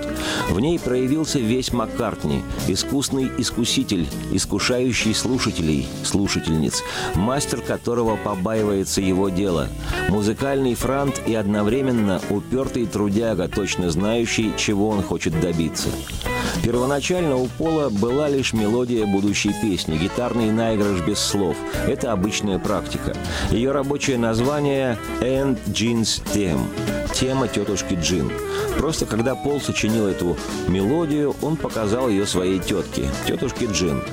В 0.49 0.59
ней 0.59 0.79
проявился 0.79 1.39
весь 1.39 1.71
Маккартни, 1.71 2.41
искусный 2.67 3.29
искуситель, 3.37 4.07
искушающий 4.31 5.13
слушателей, 5.13 5.87
слушательниц, 6.03 6.83
мастер 7.13 7.61
которого 7.61 8.15
побаивается 8.57 9.01
его 9.01 9.29
дело, 9.29 9.69
музыкальный 10.09 10.73
франт 10.73 11.21
и 11.27 11.35
одновременно 11.35 12.19
упертый 12.29 12.87
трудяга, 12.87 13.47
точно 13.47 13.91
знающий, 13.91 14.51
чего 14.57 14.89
он 14.89 15.03
хочет 15.03 15.39
добиться. 15.39 15.89
Первоначально 16.63 17.37
у 17.37 17.47
Пола 17.47 17.89
была 17.89 18.29
лишь 18.29 18.53
мелодия 18.53 19.05
будущей 19.05 19.53
песни, 19.61 19.97
гитарный 19.97 20.51
наигрыш 20.51 21.01
без 21.01 21.19
слов. 21.19 21.55
Это 21.87 22.11
обычная 22.11 22.59
практика. 22.59 23.15
Ее 23.51 23.71
рабочее 23.71 24.17
название 24.17 24.97
«And 25.21 25.57
Jean's 25.67 26.21
Theme»– 26.33 26.61
тема 27.13 27.47
тетушки 27.47 27.95
Джин. 27.95 28.31
Просто 28.77 29.07
когда 29.07 29.33
Пол 29.33 29.59
сочинил 29.59 30.05
эту 30.07 30.37
мелодию, 30.67 31.35
он 31.41 31.55
показал 31.55 32.09
ее 32.09 32.27
своей 32.27 32.59
тетке, 32.59 33.05
тетушке 33.25 33.65
Джин. 33.65 34.03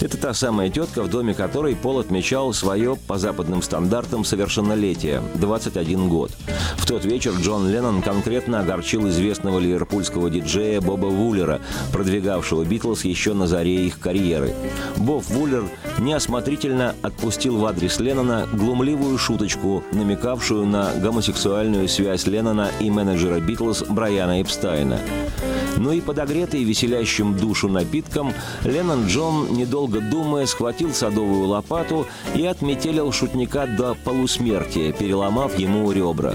Это 0.00 0.16
та 0.16 0.32
самая 0.32 0.70
тетка, 0.70 1.02
в 1.02 1.10
доме 1.10 1.34
которой 1.34 1.76
Пол 1.76 1.98
отмечал 1.98 2.54
свое, 2.54 2.96
по 2.96 3.18
западным 3.18 3.60
стандартам, 3.60 4.24
совершеннолетие– 4.24 5.22
21 5.34 6.08
год. 6.08 6.30
В 6.76 6.86
тот 6.86 7.04
вечер 7.04 7.32
Джон 7.38 7.68
Леннон 7.68 8.00
конкретно 8.00 8.60
огорчил 8.60 9.08
известного 9.08 9.58
ливерпульского 9.58 10.30
диджея 10.30 10.80
Боба 10.80 11.06
Вуллера, 11.06 11.60
продвигавшего 11.92 12.64
Битлз 12.64 13.04
еще 13.04 13.34
на 13.34 13.46
заре 13.46 13.86
их 13.86 13.98
карьеры. 13.98 14.54
Боб 14.96 15.24
Вуллер 15.24 15.64
неосмотрительно 15.98 16.94
отпустил 17.02 17.56
в 17.56 17.66
адрес 17.66 18.00
Леннона 18.00 18.48
глумливую 18.52 19.18
шуточку, 19.18 19.82
намекавшую 19.92 20.66
на 20.66 20.92
гомосексуальную 20.94 21.88
связь 21.88 22.26
Леннона 22.26 22.70
и 22.80 22.90
менеджера 22.90 23.40
Битлз 23.40 23.84
Брайана 23.88 24.42
Эпстайна. 24.42 24.98
Ну 25.76 25.92
и 25.92 26.00
подогретый 26.00 26.62
веселящим 26.62 27.36
душу 27.36 27.68
напитком, 27.68 28.32
Леннон 28.64 29.06
Джон, 29.06 29.52
недолго 29.52 30.00
думая, 30.00 30.46
схватил 30.46 30.92
садовую 30.92 31.48
лопату 31.48 32.06
и 32.34 32.46
отметелил 32.46 33.12
шутника 33.12 33.66
до 33.66 33.96
полусмертия, 34.04 34.92
переломав 34.92 35.58
ему 35.58 35.90
ребра. 35.90 36.34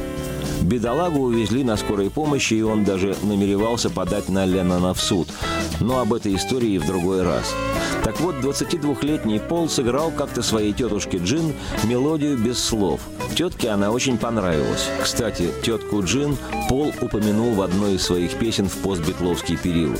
Бедолагу 0.61 1.21
увезли 1.21 1.63
на 1.63 1.77
скорой 1.77 2.09
помощи, 2.09 2.55
и 2.55 2.61
он 2.61 2.83
даже 2.83 3.15
намеревался 3.23 3.89
подать 3.89 4.29
на 4.29 4.45
Леннона 4.45 4.93
в 4.93 5.01
суд. 5.01 5.29
Но 5.79 5.99
об 5.99 6.13
этой 6.13 6.35
истории 6.35 6.77
в 6.77 6.85
другой 6.85 7.23
раз. 7.23 7.53
Так 8.03 8.19
вот, 8.21 8.35
22-летний 8.35 9.39
Пол 9.39 9.69
сыграл 9.69 10.11
как-то 10.11 10.41
своей 10.41 10.73
тетушке 10.73 11.17
Джин 11.17 11.53
мелодию 11.83 12.37
без 12.37 12.63
слов. 12.63 13.01
Тетке 13.35 13.69
она 13.69 13.91
очень 13.91 14.17
понравилась. 14.17 14.89
Кстати, 15.01 15.49
тетку 15.63 16.03
Джин 16.03 16.37
Пол 16.67 16.93
упомянул 17.01 17.53
в 17.53 17.61
одной 17.61 17.95
из 17.95 18.03
своих 18.03 18.33
песен 18.37 18.67
в 18.67 18.77
постбитловский 18.77 19.57
период. 19.57 19.99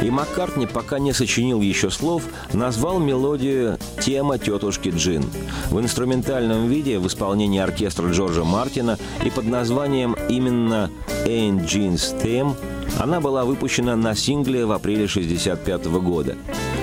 И 0.00 0.10
Маккартни, 0.10 0.66
пока 0.66 0.98
не 0.98 1.12
сочинил 1.12 1.60
еще 1.60 1.90
слов, 1.90 2.22
назвал 2.52 3.00
мелодию 3.00 3.78
«Тема 4.00 4.38
тетушки 4.38 4.90
Джин». 4.90 5.24
В 5.70 5.80
инструментальном 5.80 6.68
виде 6.68 6.98
в 6.98 7.06
исполнении 7.08 7.60
оркестра 7.60 8.08
Джорджа 8.08 8.44
Мартина 8.44 8.96
и 9.24 9.30
под 9.30 9.46
названием 9.46 10.16
именно 10.28 10.90
«Ain't 11.26 11.64
Jean's 11.64 12.14
Theme» 12.22 12.54
она 12.98 13.20
была 13.20 13.44
выпущена 13.44 13.96
на 13.96 14.14
сингле 14.14 14.66
в 14.66 14.72
апреле 14.72 15.04
1965 15.04 15.86
года. 16.00 16.36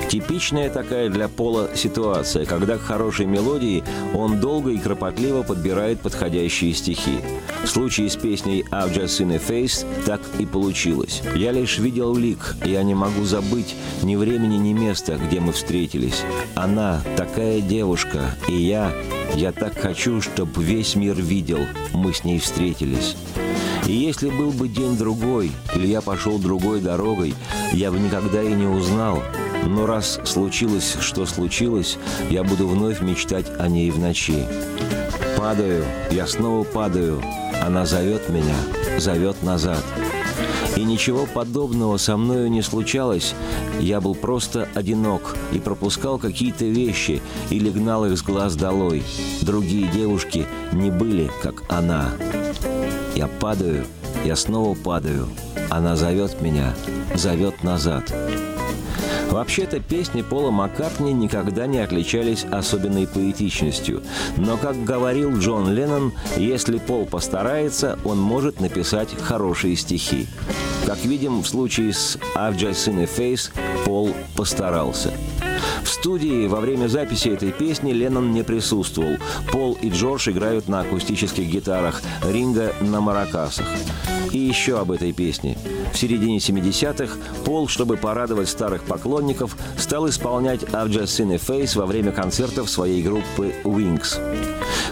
Типичная 0.10 0.70
такая 0.70 1.10
для 1.10 1.28
Пола 1.28 1.70
ситуация, 1.76 2.45
когда 2.45 2.78
к 2.78 2.82
хорошей 2.82 3.26
мелодии 3.26 3.84
он 4.14 4.39
долго 4.39 4.72
и 4.72 4.78
кропотливо 4.78 5.43
подбирает 5.43 5.99
подходящие 5.99 6.74
стихи. 6.74 7.20
В 7.64 7.68
случае 7.68 8.10
с 8.10 8.16
песней 8.16 8.64
«I've 8.72 8.93
just 8.93 9.20
seen 9.20 9.34
a 9.34 9.38
face» 9.38 9.86
так 10.06 10.22
и 10.38 10.45
получилось. 10.45 11.24
«Я 11.36 11.51
лишь 11.51 11.80
видел 11.80 12.16
лик, 12.16 12.56
я 12.64 12.84
не 12.84 12.93
могу 12.93 13.26
забыть 13.26 13.76
ни 14.03 14.16
времени, 14.16 14.58
ни 14.58 14.74
места, 14.74 15.18
где 15.18 15.39
мы 15.39 15.51
встретились. 15.51 16.22
Она 16.53 17.01
такая 17.18 17.60
девушка, 17.62 18.36
и 18.47 18.53
я, 18.53 18.93
я 19.34 19.51
так 19.51 19.78
хочу, 19.78 20.22
чтобы 20.22 20.64
весь 20.64 20.95
мир 20.95 21.16
видел, 21.16 21.60
мы 21.93 22.14
с 22.14 22.24
ней 22.24 22.39
встретились». 22.39 23.16
И 23.88 23.93
если 23.93 24.30
был 24.30 24.51
бы 24.51 24.68
день 24.68 24.97
другой, 24.97 25.51
или 25.76 25.88
я 25.88 26.01
пошел 26.01 26.39
другой 26.39 26.82
дорогой, 26.82 27.36
я 27.72 27.91
бы 27.91 27.99
никогда 27.99 28.41
и 28.41 28.51
не 28.51 28.66
узнал. 28.66 29.22
Но 29.66 29.86
раз 29.86 30.20
случилось, 30.24 30.95
что 30.99 31.26
случилось, 31.26 31.97
я 32.30 32.43
буду 32.43 32.68
вновь 32.68 33.01
мечтать 33.01 33.45
о 33.59 33.68
ней 33.68 33.91
в 33.91 33.99
ночи. 33.99 34.45
Падаю, 35.38 35.84
я 36.11 36.28
снова 36.28 36.63
падаю. 36.63 37.22
Она 37.61 37.86
зовет 37.86 38.30
меня, 38.30 38.55
зовет 38.99 39.41
назад. 39.43 39.84
И 40.76 40.84
ничего 40.84 41.26
подобного 41.26 41.97
со 41.97 42.18
мною 42.18 42.49
не 42.49 42.61
случалось. 42.61 43.34
Я 43.80 44.01
был 44.01 44.13
просто 44.13 44.68
одинок 44.76 45.36
и 45.51 45.59
пропускал 45.59 46.20
какие-то 46.20 46.66
вещи 46.66 47.22
или 47.49 47.70
гнал 47.70 48.05
их 48.05 48.18
с 48.18 48.22
глаз 48.22 48.55
долой. 48.55 49.03
Другие 49.41 49.88
девушки 49.88 50.45
не 50.74 50.91
были, 50.91 51.32
как 51.41 51.63
она. 51.70 52.11
Я 53.16 53.28
падаю, 53.28 53.86
я 54.26 54.36
снова 54.36 54.76
падаю. 54.76 55.28
Она 55.70 55.95
зовет 55.95 56.41
меня, 56.41 56.74
зовет 57.16 57.63
назад. 57.63 58.13
Вообще-то 59.30 59.80
песни 59.80 60.21
Пола 60.21 60.51
Маккартни 60.51 61.11
никогда 61.13 61.67
не 61.67 61.80
отличались 61.80 62.45
особенной 62.45 63.07
поэтичностью. 63.07 64.03
Но, 64.38 64.57
как 64.57 64.84
говорил 64.84 65.38
Джон 65.38 65.73
Леннон, 65.73 66.13
если 66.38 66.78
Пол 66.78 67.05
постарается, 67.05 67.99
он 68.05 68.19
может 68.19 68.59
написать 68.59 69.09
хорошие 69.19 69.76
стихи. 69.76 70.28
Как 70.86 71.03
видим, 71.03 71.41
в 71.41 71.47
случае 71.47 71.93
с 71.93 72.17
«I've 72.36 72.57
just 72.57 72.86
seen 72.86 73.01
a 73.01 73.05
face» 73.05 73.51
Пол 73.86 74.15
постарался. 74.36 75.11
В 75.84 75.89
студии 75.89 76.47
во 76.47 76.59
время 76.59 76.88
записи 76.88 77.30
этой 77.30 77.51
песни 77.51 77.91
Леннон 77.91 78.32
не 78.32 78.43
присутствовал. 78.43 79.18
Пол 79.51 79.78
и 79.82 79.89
Джордж 79.89 80.30
играют 80.30 80.68
на 80.68 80.82
акустических 80.82 81.45
гитарах, 81.45 82.01
Ринга 82.24 82.74
на 82.82 83.01
маракасах. 83.01 83.68
И 84.32 84.38
еще 84.38 84.80
об 84.80 84.91
этой 84.91 85.13
песне. 85.13 85.57
В 85.93 85.97
середине 85.97 86.39
70-х 86.39 87.18
Пол, 87.45 87.68
чтобы 87.68 87.95
порадовать 87.95 88.49
старых 88.49 88.84
поклонников, 88.84 89.55
стал 89.78 90.09
исполнять 90.09 90.63
«I've 90.63 90.89
just 90.89 91.05
seen 91.05 91.34
a 91.34 91.38
face» 91.38 91.78
во 91.78 91.86
время 91.86 92.11
концертов 92.11 92.70
своей 92.70 93.01
группы 93.01 93.53
«Wings». 93.63 94.20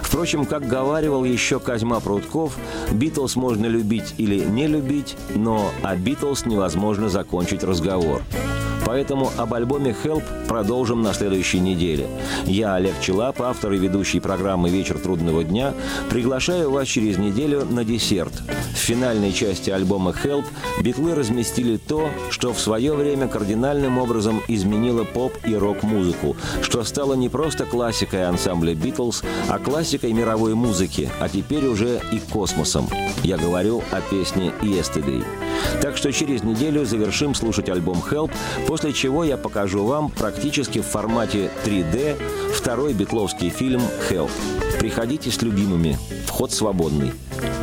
Впрочем, 0.00 0.46
как 0.46 0.68
говаривал 0.68 1.24
еще 1.24 1.58
Козьма 1.58 1.98
Прутков, 2.00 2.56
«Битлз 2.92 3.36
можно 3.36 3.66
любить 3.66 4.14
или 4.16 4.44
не 4.44 4.68
любить, 4.68 5.16
но 5.34 5.72
о 5.82 5.96
Битлз 5.96 6.46
невозможно 6.46 7.08
закончить 7.08 7.64
разговор». 7.64 8.22
Поэтому 8.86 9.30
об 9.36 9.54
альбоме 9.54 9.94
«Help» 10.04 10.22
продолжим 10.46 11.02
на 11.02 11.14
следующей 11.14 11.60
неделе. 11.60 12.06
Я, 12.44 12.74
Олег 12.74 12.94
Челап, 13.00 13.40
автор 13.40 13.72
и 13.72 13.78
ведущий 13.78 14.20
программы 14.20 14.68
«Вечер 14.68 14.98
трудного 14.98 15.42
дня», 15.42 15.74
приглашаю 16.10 16.70
вас 16.70 16.86
через 16.86 17.18
неделю 17.18 17.64
на 17.64 17.84
десерт. 17.84 18.32
В 18.72 18.76
финальной 18.76 19.32
части 19.32 19.70
альбома 19.70 20.14
«Help» 20.22 20.44
битлы 20.80 21.14
разместили 21.14 21.76
то, 21.76 22.10
что 22.30 22.52
в 22.52 22.60
свое 22.60 22.94
время 22.94 23.28
кардинальным 23.28 23.98
образом 23.98 24.42
изменило 24.48 25.04
поп 25.04 25.32
и 25.44 25.54
рок-музыку, 25.54 26.36
что 26.62 26.84
стало 26.84 27.14
не 27.14 27.28
просто 27.28 27.64
классикой 27.64 28.26
ансамбля 28.26 28.74
«Битлз», 28.74 29.22
а 29.48 29.58
классикой 29.58 30.12
мировой 30.12 30.54
музыки, 30.54 31.10
а 31.20 31.28
теперь 31.28 31.66
уже 31.66 32.00
и 32.12 32.18
космосом. 32.18 32.88
Я 33.22 33.38
говорю 33.38 33.82
о 33.90 34.00
песне 34.02 34.52
«Yesterday». 34.60 35.24
Так 35.80 35.96
что 35.96 36.12
через 36.12 36.42
неделю 36.42 36.84
завершим 36.84 37.34
слушать 37.34 37.68
альбом 37.68 38.02
«Help», 38.10 38.30
после 38.74 38.92
чего 38.92 39.22
я 39.22 39.36
покажу 39.36 39.84
вам 39.84 40.10
практически 40.10 40.80
в 40.80 40.86
формате 40.86 41.48
3D 41.64 42.20
второй 42.52 42.92
битловский 42.92 43.48
фильм 43.48 43.80
«Help». 44.10 44.32
Приходите 44.80 45.30
с 45.30 45.40
любимыми. 45.42 45.96
Вход 46.26 46.50
свободный. 46.50 47.12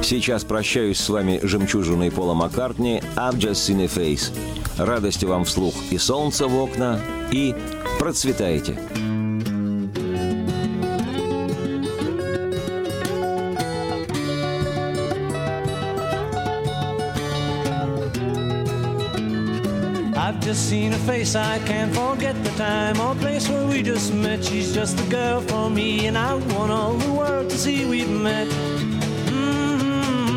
Сейчас 0.01 0.45
прощаюсь 0.45 1.01
с 1.01 1.09
вами 1.09 1.41
жемчужиной 1.43 2.11
Пола 2.11 2.33
Маккартни 2.33 3.03
«I've 3.17 3.37
just 3.37 3.55
seen 3.55 3.83
a 3.83 3.87
face». 3.87 4.31
Радости 4.77 5.25
вам 5.25 5.43
вслух 5.43 5.73
и 5.89 5.97
солнца 5.97 6.47
в 6.47 6.57
окна, 6.57 7.01
и 7.29 7.53
процветайте! 7.99 8.79
Just 20.51 20.69
seen 20.69 20.91
her 20.91 20.97
face, 21.07 21.33
I 21.33 21.59
can't 21.59 21.95
forget 21.95 22.35
the 22.43 22.49
time 22.57 22.99
or 22.99 23.15
place 23.15 23.47
where 23.47 23.65
we 23.65 23.81
just 23.81 24.13
met. 24.13 24.43
She's 24.43 24.73
just 24.73 24.97
the 24.97 25.05
girl 25.09 25.39
for 25.39 25.69
me, 25.69 26.07
and 26.07 26.17
I 26.17 26.33
want 26.33 26.69
all 26.73 26.95
the 26.95 27.13
world 27.13 27.49
to 27.51 27.57
see 27.57 27.85
we've 27.85 28.09
met. 28.09 28.49
Mm-hmm. 29.31 30.31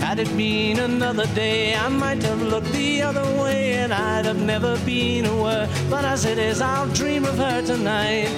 Had 0.00 0.20
it 0.20 0.34
been 0.38 0.78
another 0.78 1.26
day, 1.34 1.74
I 1.74 1.88
might 1.90 2.22
have 2.22 2.40
looked 2.40 2.72
the 2.72 3.02
other 3.02 3.26
way, 3.42 3.74
and 3.74 3.92
I'd 3.92 4.24
have 4.24 4.40
never 4.40 4.78
been 4.86 5.26
aware. 5.26 5.68
But 5.90 6.06
as 6.06 6.24
it 6.24 6.38
is, 6.38 6.62
I'll 6.62 6.88
dream 6.94 7.26
of 7.26 7.36
her 7.36 7.60
tonight. 7.60 8.30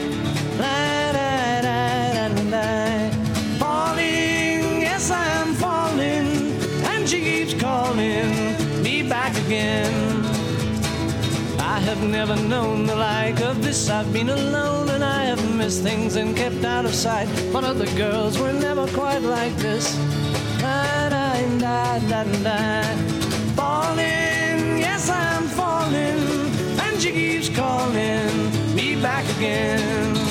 La, 0.59 1.13
da, 1.13 1.61
da, 1.63 2.29
da, 2.29 2.43
da. 2.51 3.11
Falling, 3.61 4.81
yes, 4.81 5.13
I 5.13 5.29
am 5.43 5.55
falling, 5.55 6.57
and 6.91 7.09
she 7.09 7.21
keeps 7.21 7.55
calling 7.55 8.56
again. 9.47 10.25
I 11.61 11.79
have 11.81 12.03
never 12.03 12.35
known 12.35 12.87
the 12.87 12.97
like 12.97 13.41
of 13.41 13.63
this. 13.63 13.89
I've 13.89 14.13
been 14.13 14.31
alone 14.31 14.89
and 14.91 15.05
I 15.05 15.25
have 15.25 15.43
missed 15.57 15.83
things 15.83 16.17
and 16.17 16.37
kept 16.37 16.65
out 16.65 16.85
of 16.85 16.95
sight. 16.95 17.29
But 17.53 17.63
other 17.63 17.87
girls 17.97 18.39
were 18.39 18.53
never 18.53 18.87
quite 18.89 19.23
like 19.23 19.55
this. 19.57 19.97
Da, 20.59 21.09
da, 21.11 21.59
da, 21.59 21.99
da, 22.11 22.25
da. 22.43 22.83
Falling, 23.55 24.79
yes, 24.79 25.09
I'm 25.09 25.45
falling, 25.61 26.21
and 26.85 27.01
she 27.01 27.13
keeps 27.13 27.49
calling 27.49 28.75
me 28.75 29.01
back 29.01 29.25
again. 29.37 30.26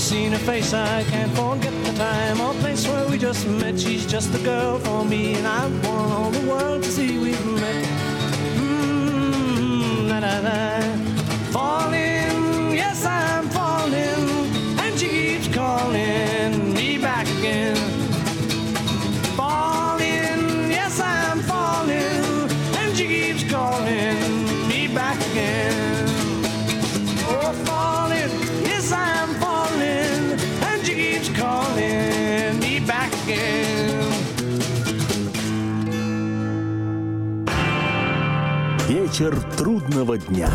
Seen 0.00 0.32
her 0.32 0.38
face, 0.38 0.72
I 0.72 1.04
can't 1.04 1.30
forget 1.32 1.74
the 1.84 1.92
time 1.92 2.40
or 2.40 2.54
place 2.54 2.88
where 2.88 3.06
we 3.08 3.18
just 3.18 3.46
met. 3.46 3.78
She's 3.78 4.06
just 4.06 4.32
the 4.32 4.38
girl 4.38 4.78
for 4.78 5.04
me, 5.04 5.34
and 5.34 5.46
I 5.46 5.66
want 5.84 6.12
all 6.12 6.30
the 6.30 6.46
world 6.50 6.82
to 6.84 6.90
see 6.90 7.18
we've 7.18 7.46
met. 7.46 7.84
Mm, 8.56 10.08
la, 10.08 10.18
la, 10.18 10.38
la. 10.46 10.80
Falling, 11.52 12.72
yes, 12.72 13.04
I'm 13.04 13.48
falling, 13.50 14.22
and 14.80 14.98
she 14.98 15.08
keeps 15.08 15.48
calling 15.54 16.72
me 16.72 16.96
back 16.96 17.26
again 17.38 17.79
Вечер 39.20 39.38
трудного 39.58 40.16
дня. 40.16 40.48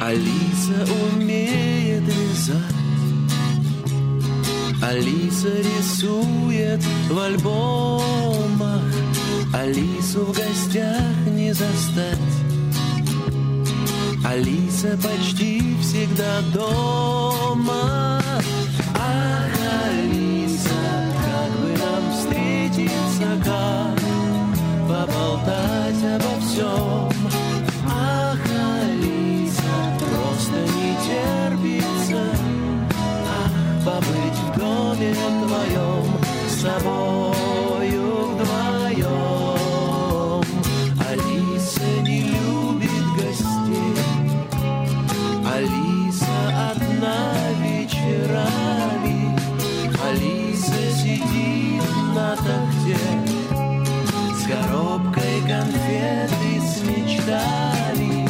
Алиса 0.00 0.92
умеет 1.12 2.02
вязать 2.02 2.56
Алиса 4.82 5.50
рисует 5.58 6.82
в 7.08 7.16
альбомах. 7.16 8.82
Алису 9.54 10.24
в 10.24 10.32
гостях 10.32 11.00
не 11.28 11.52
застать. 11.52 12.18
Алиса 14.24 14.98
почти 15.00 15.76
всегда 15.80 16.40
дома. 16.52 18.20
Ах, 18.98 19.55
с 36.66 36.68
тобою 36.68 38.04
вдвоем. 38.34 39.64
Алиса 41.08 41.90
не 42.02 42.20
любит 42.22 43.06
гостей, 43.16 43.96
Алиса 45.54 46.70
одна 46.72 47.18
вечерами, 47.62 49.38
Алиса 50.08 50.82
сидит 50.96 51.84
на 52.14 52.30
тахте 52.36 52.98
с 54.34 54.42
коробкой 54.48 55.36
конфет 55.46 56.32
и 56.42 56.60
с 56.60 56.82
мечтами. 56.82 58.28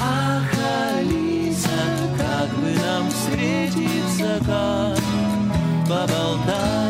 Ах, 0.00 0.50
Алиса, 0.96 1.80
как 2.18 2.48
бы 2.58 2.70
нам 2.82 3.04
встретиться, 3.08 4.40
как 4.46 4.98
поболтать 5.88 6.81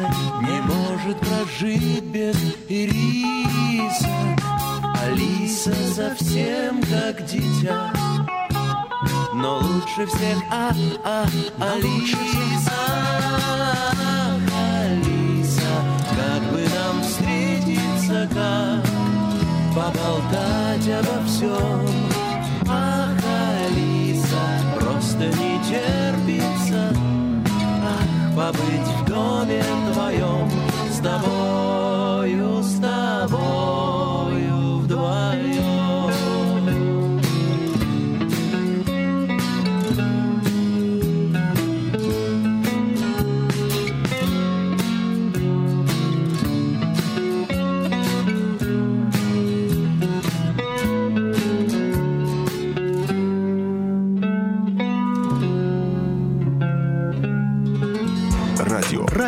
Алиса 0.00 0.14
не 0.42 0.60
может 0.62 1.18
прожить 1.20 2.04
без 2.04 2.36
ириса. 2.68 4.08
Алиса 5.02 5.74
совсем 5.94 6.82
как 6.82 7.24
дитя, 7.26 7.92
но 9.34 9.58
лучше 9.58 10.06
всех, 10.06 10.38
а, 10.50 10.72
а, 11.04 11.26
Алиса, 11.58 12.72
Ах, 13.10 14.38
Алиса, 14.82 15.70
как 16.16 16.42
бы 16.52 16.66
нам 16.74 17.02
встретиться, 17.02 18.28
как 18.32 18.84
поболтать 19.74 20.88
обо 20.88 21.26
всем. 21.26 21.86
Ах, 22.68 23.16
Алиса, 23.66 24.40
просто 24.78 25.26
не 25.26 25.58
терпится, 25.64 26.94
побыть 28.36 28.88
в 29.00 29.04
доме 29.08 29.62
твоем 29.92 30.50
с 30.90 30.98
тобою, 30.98 32.19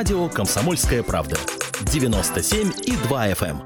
Радио. 0.03 0.29
«Комсомольская 0.29 1.05
правда». 1.05 1.37
97,2 1.85 3.37
FM. 3.37 3.63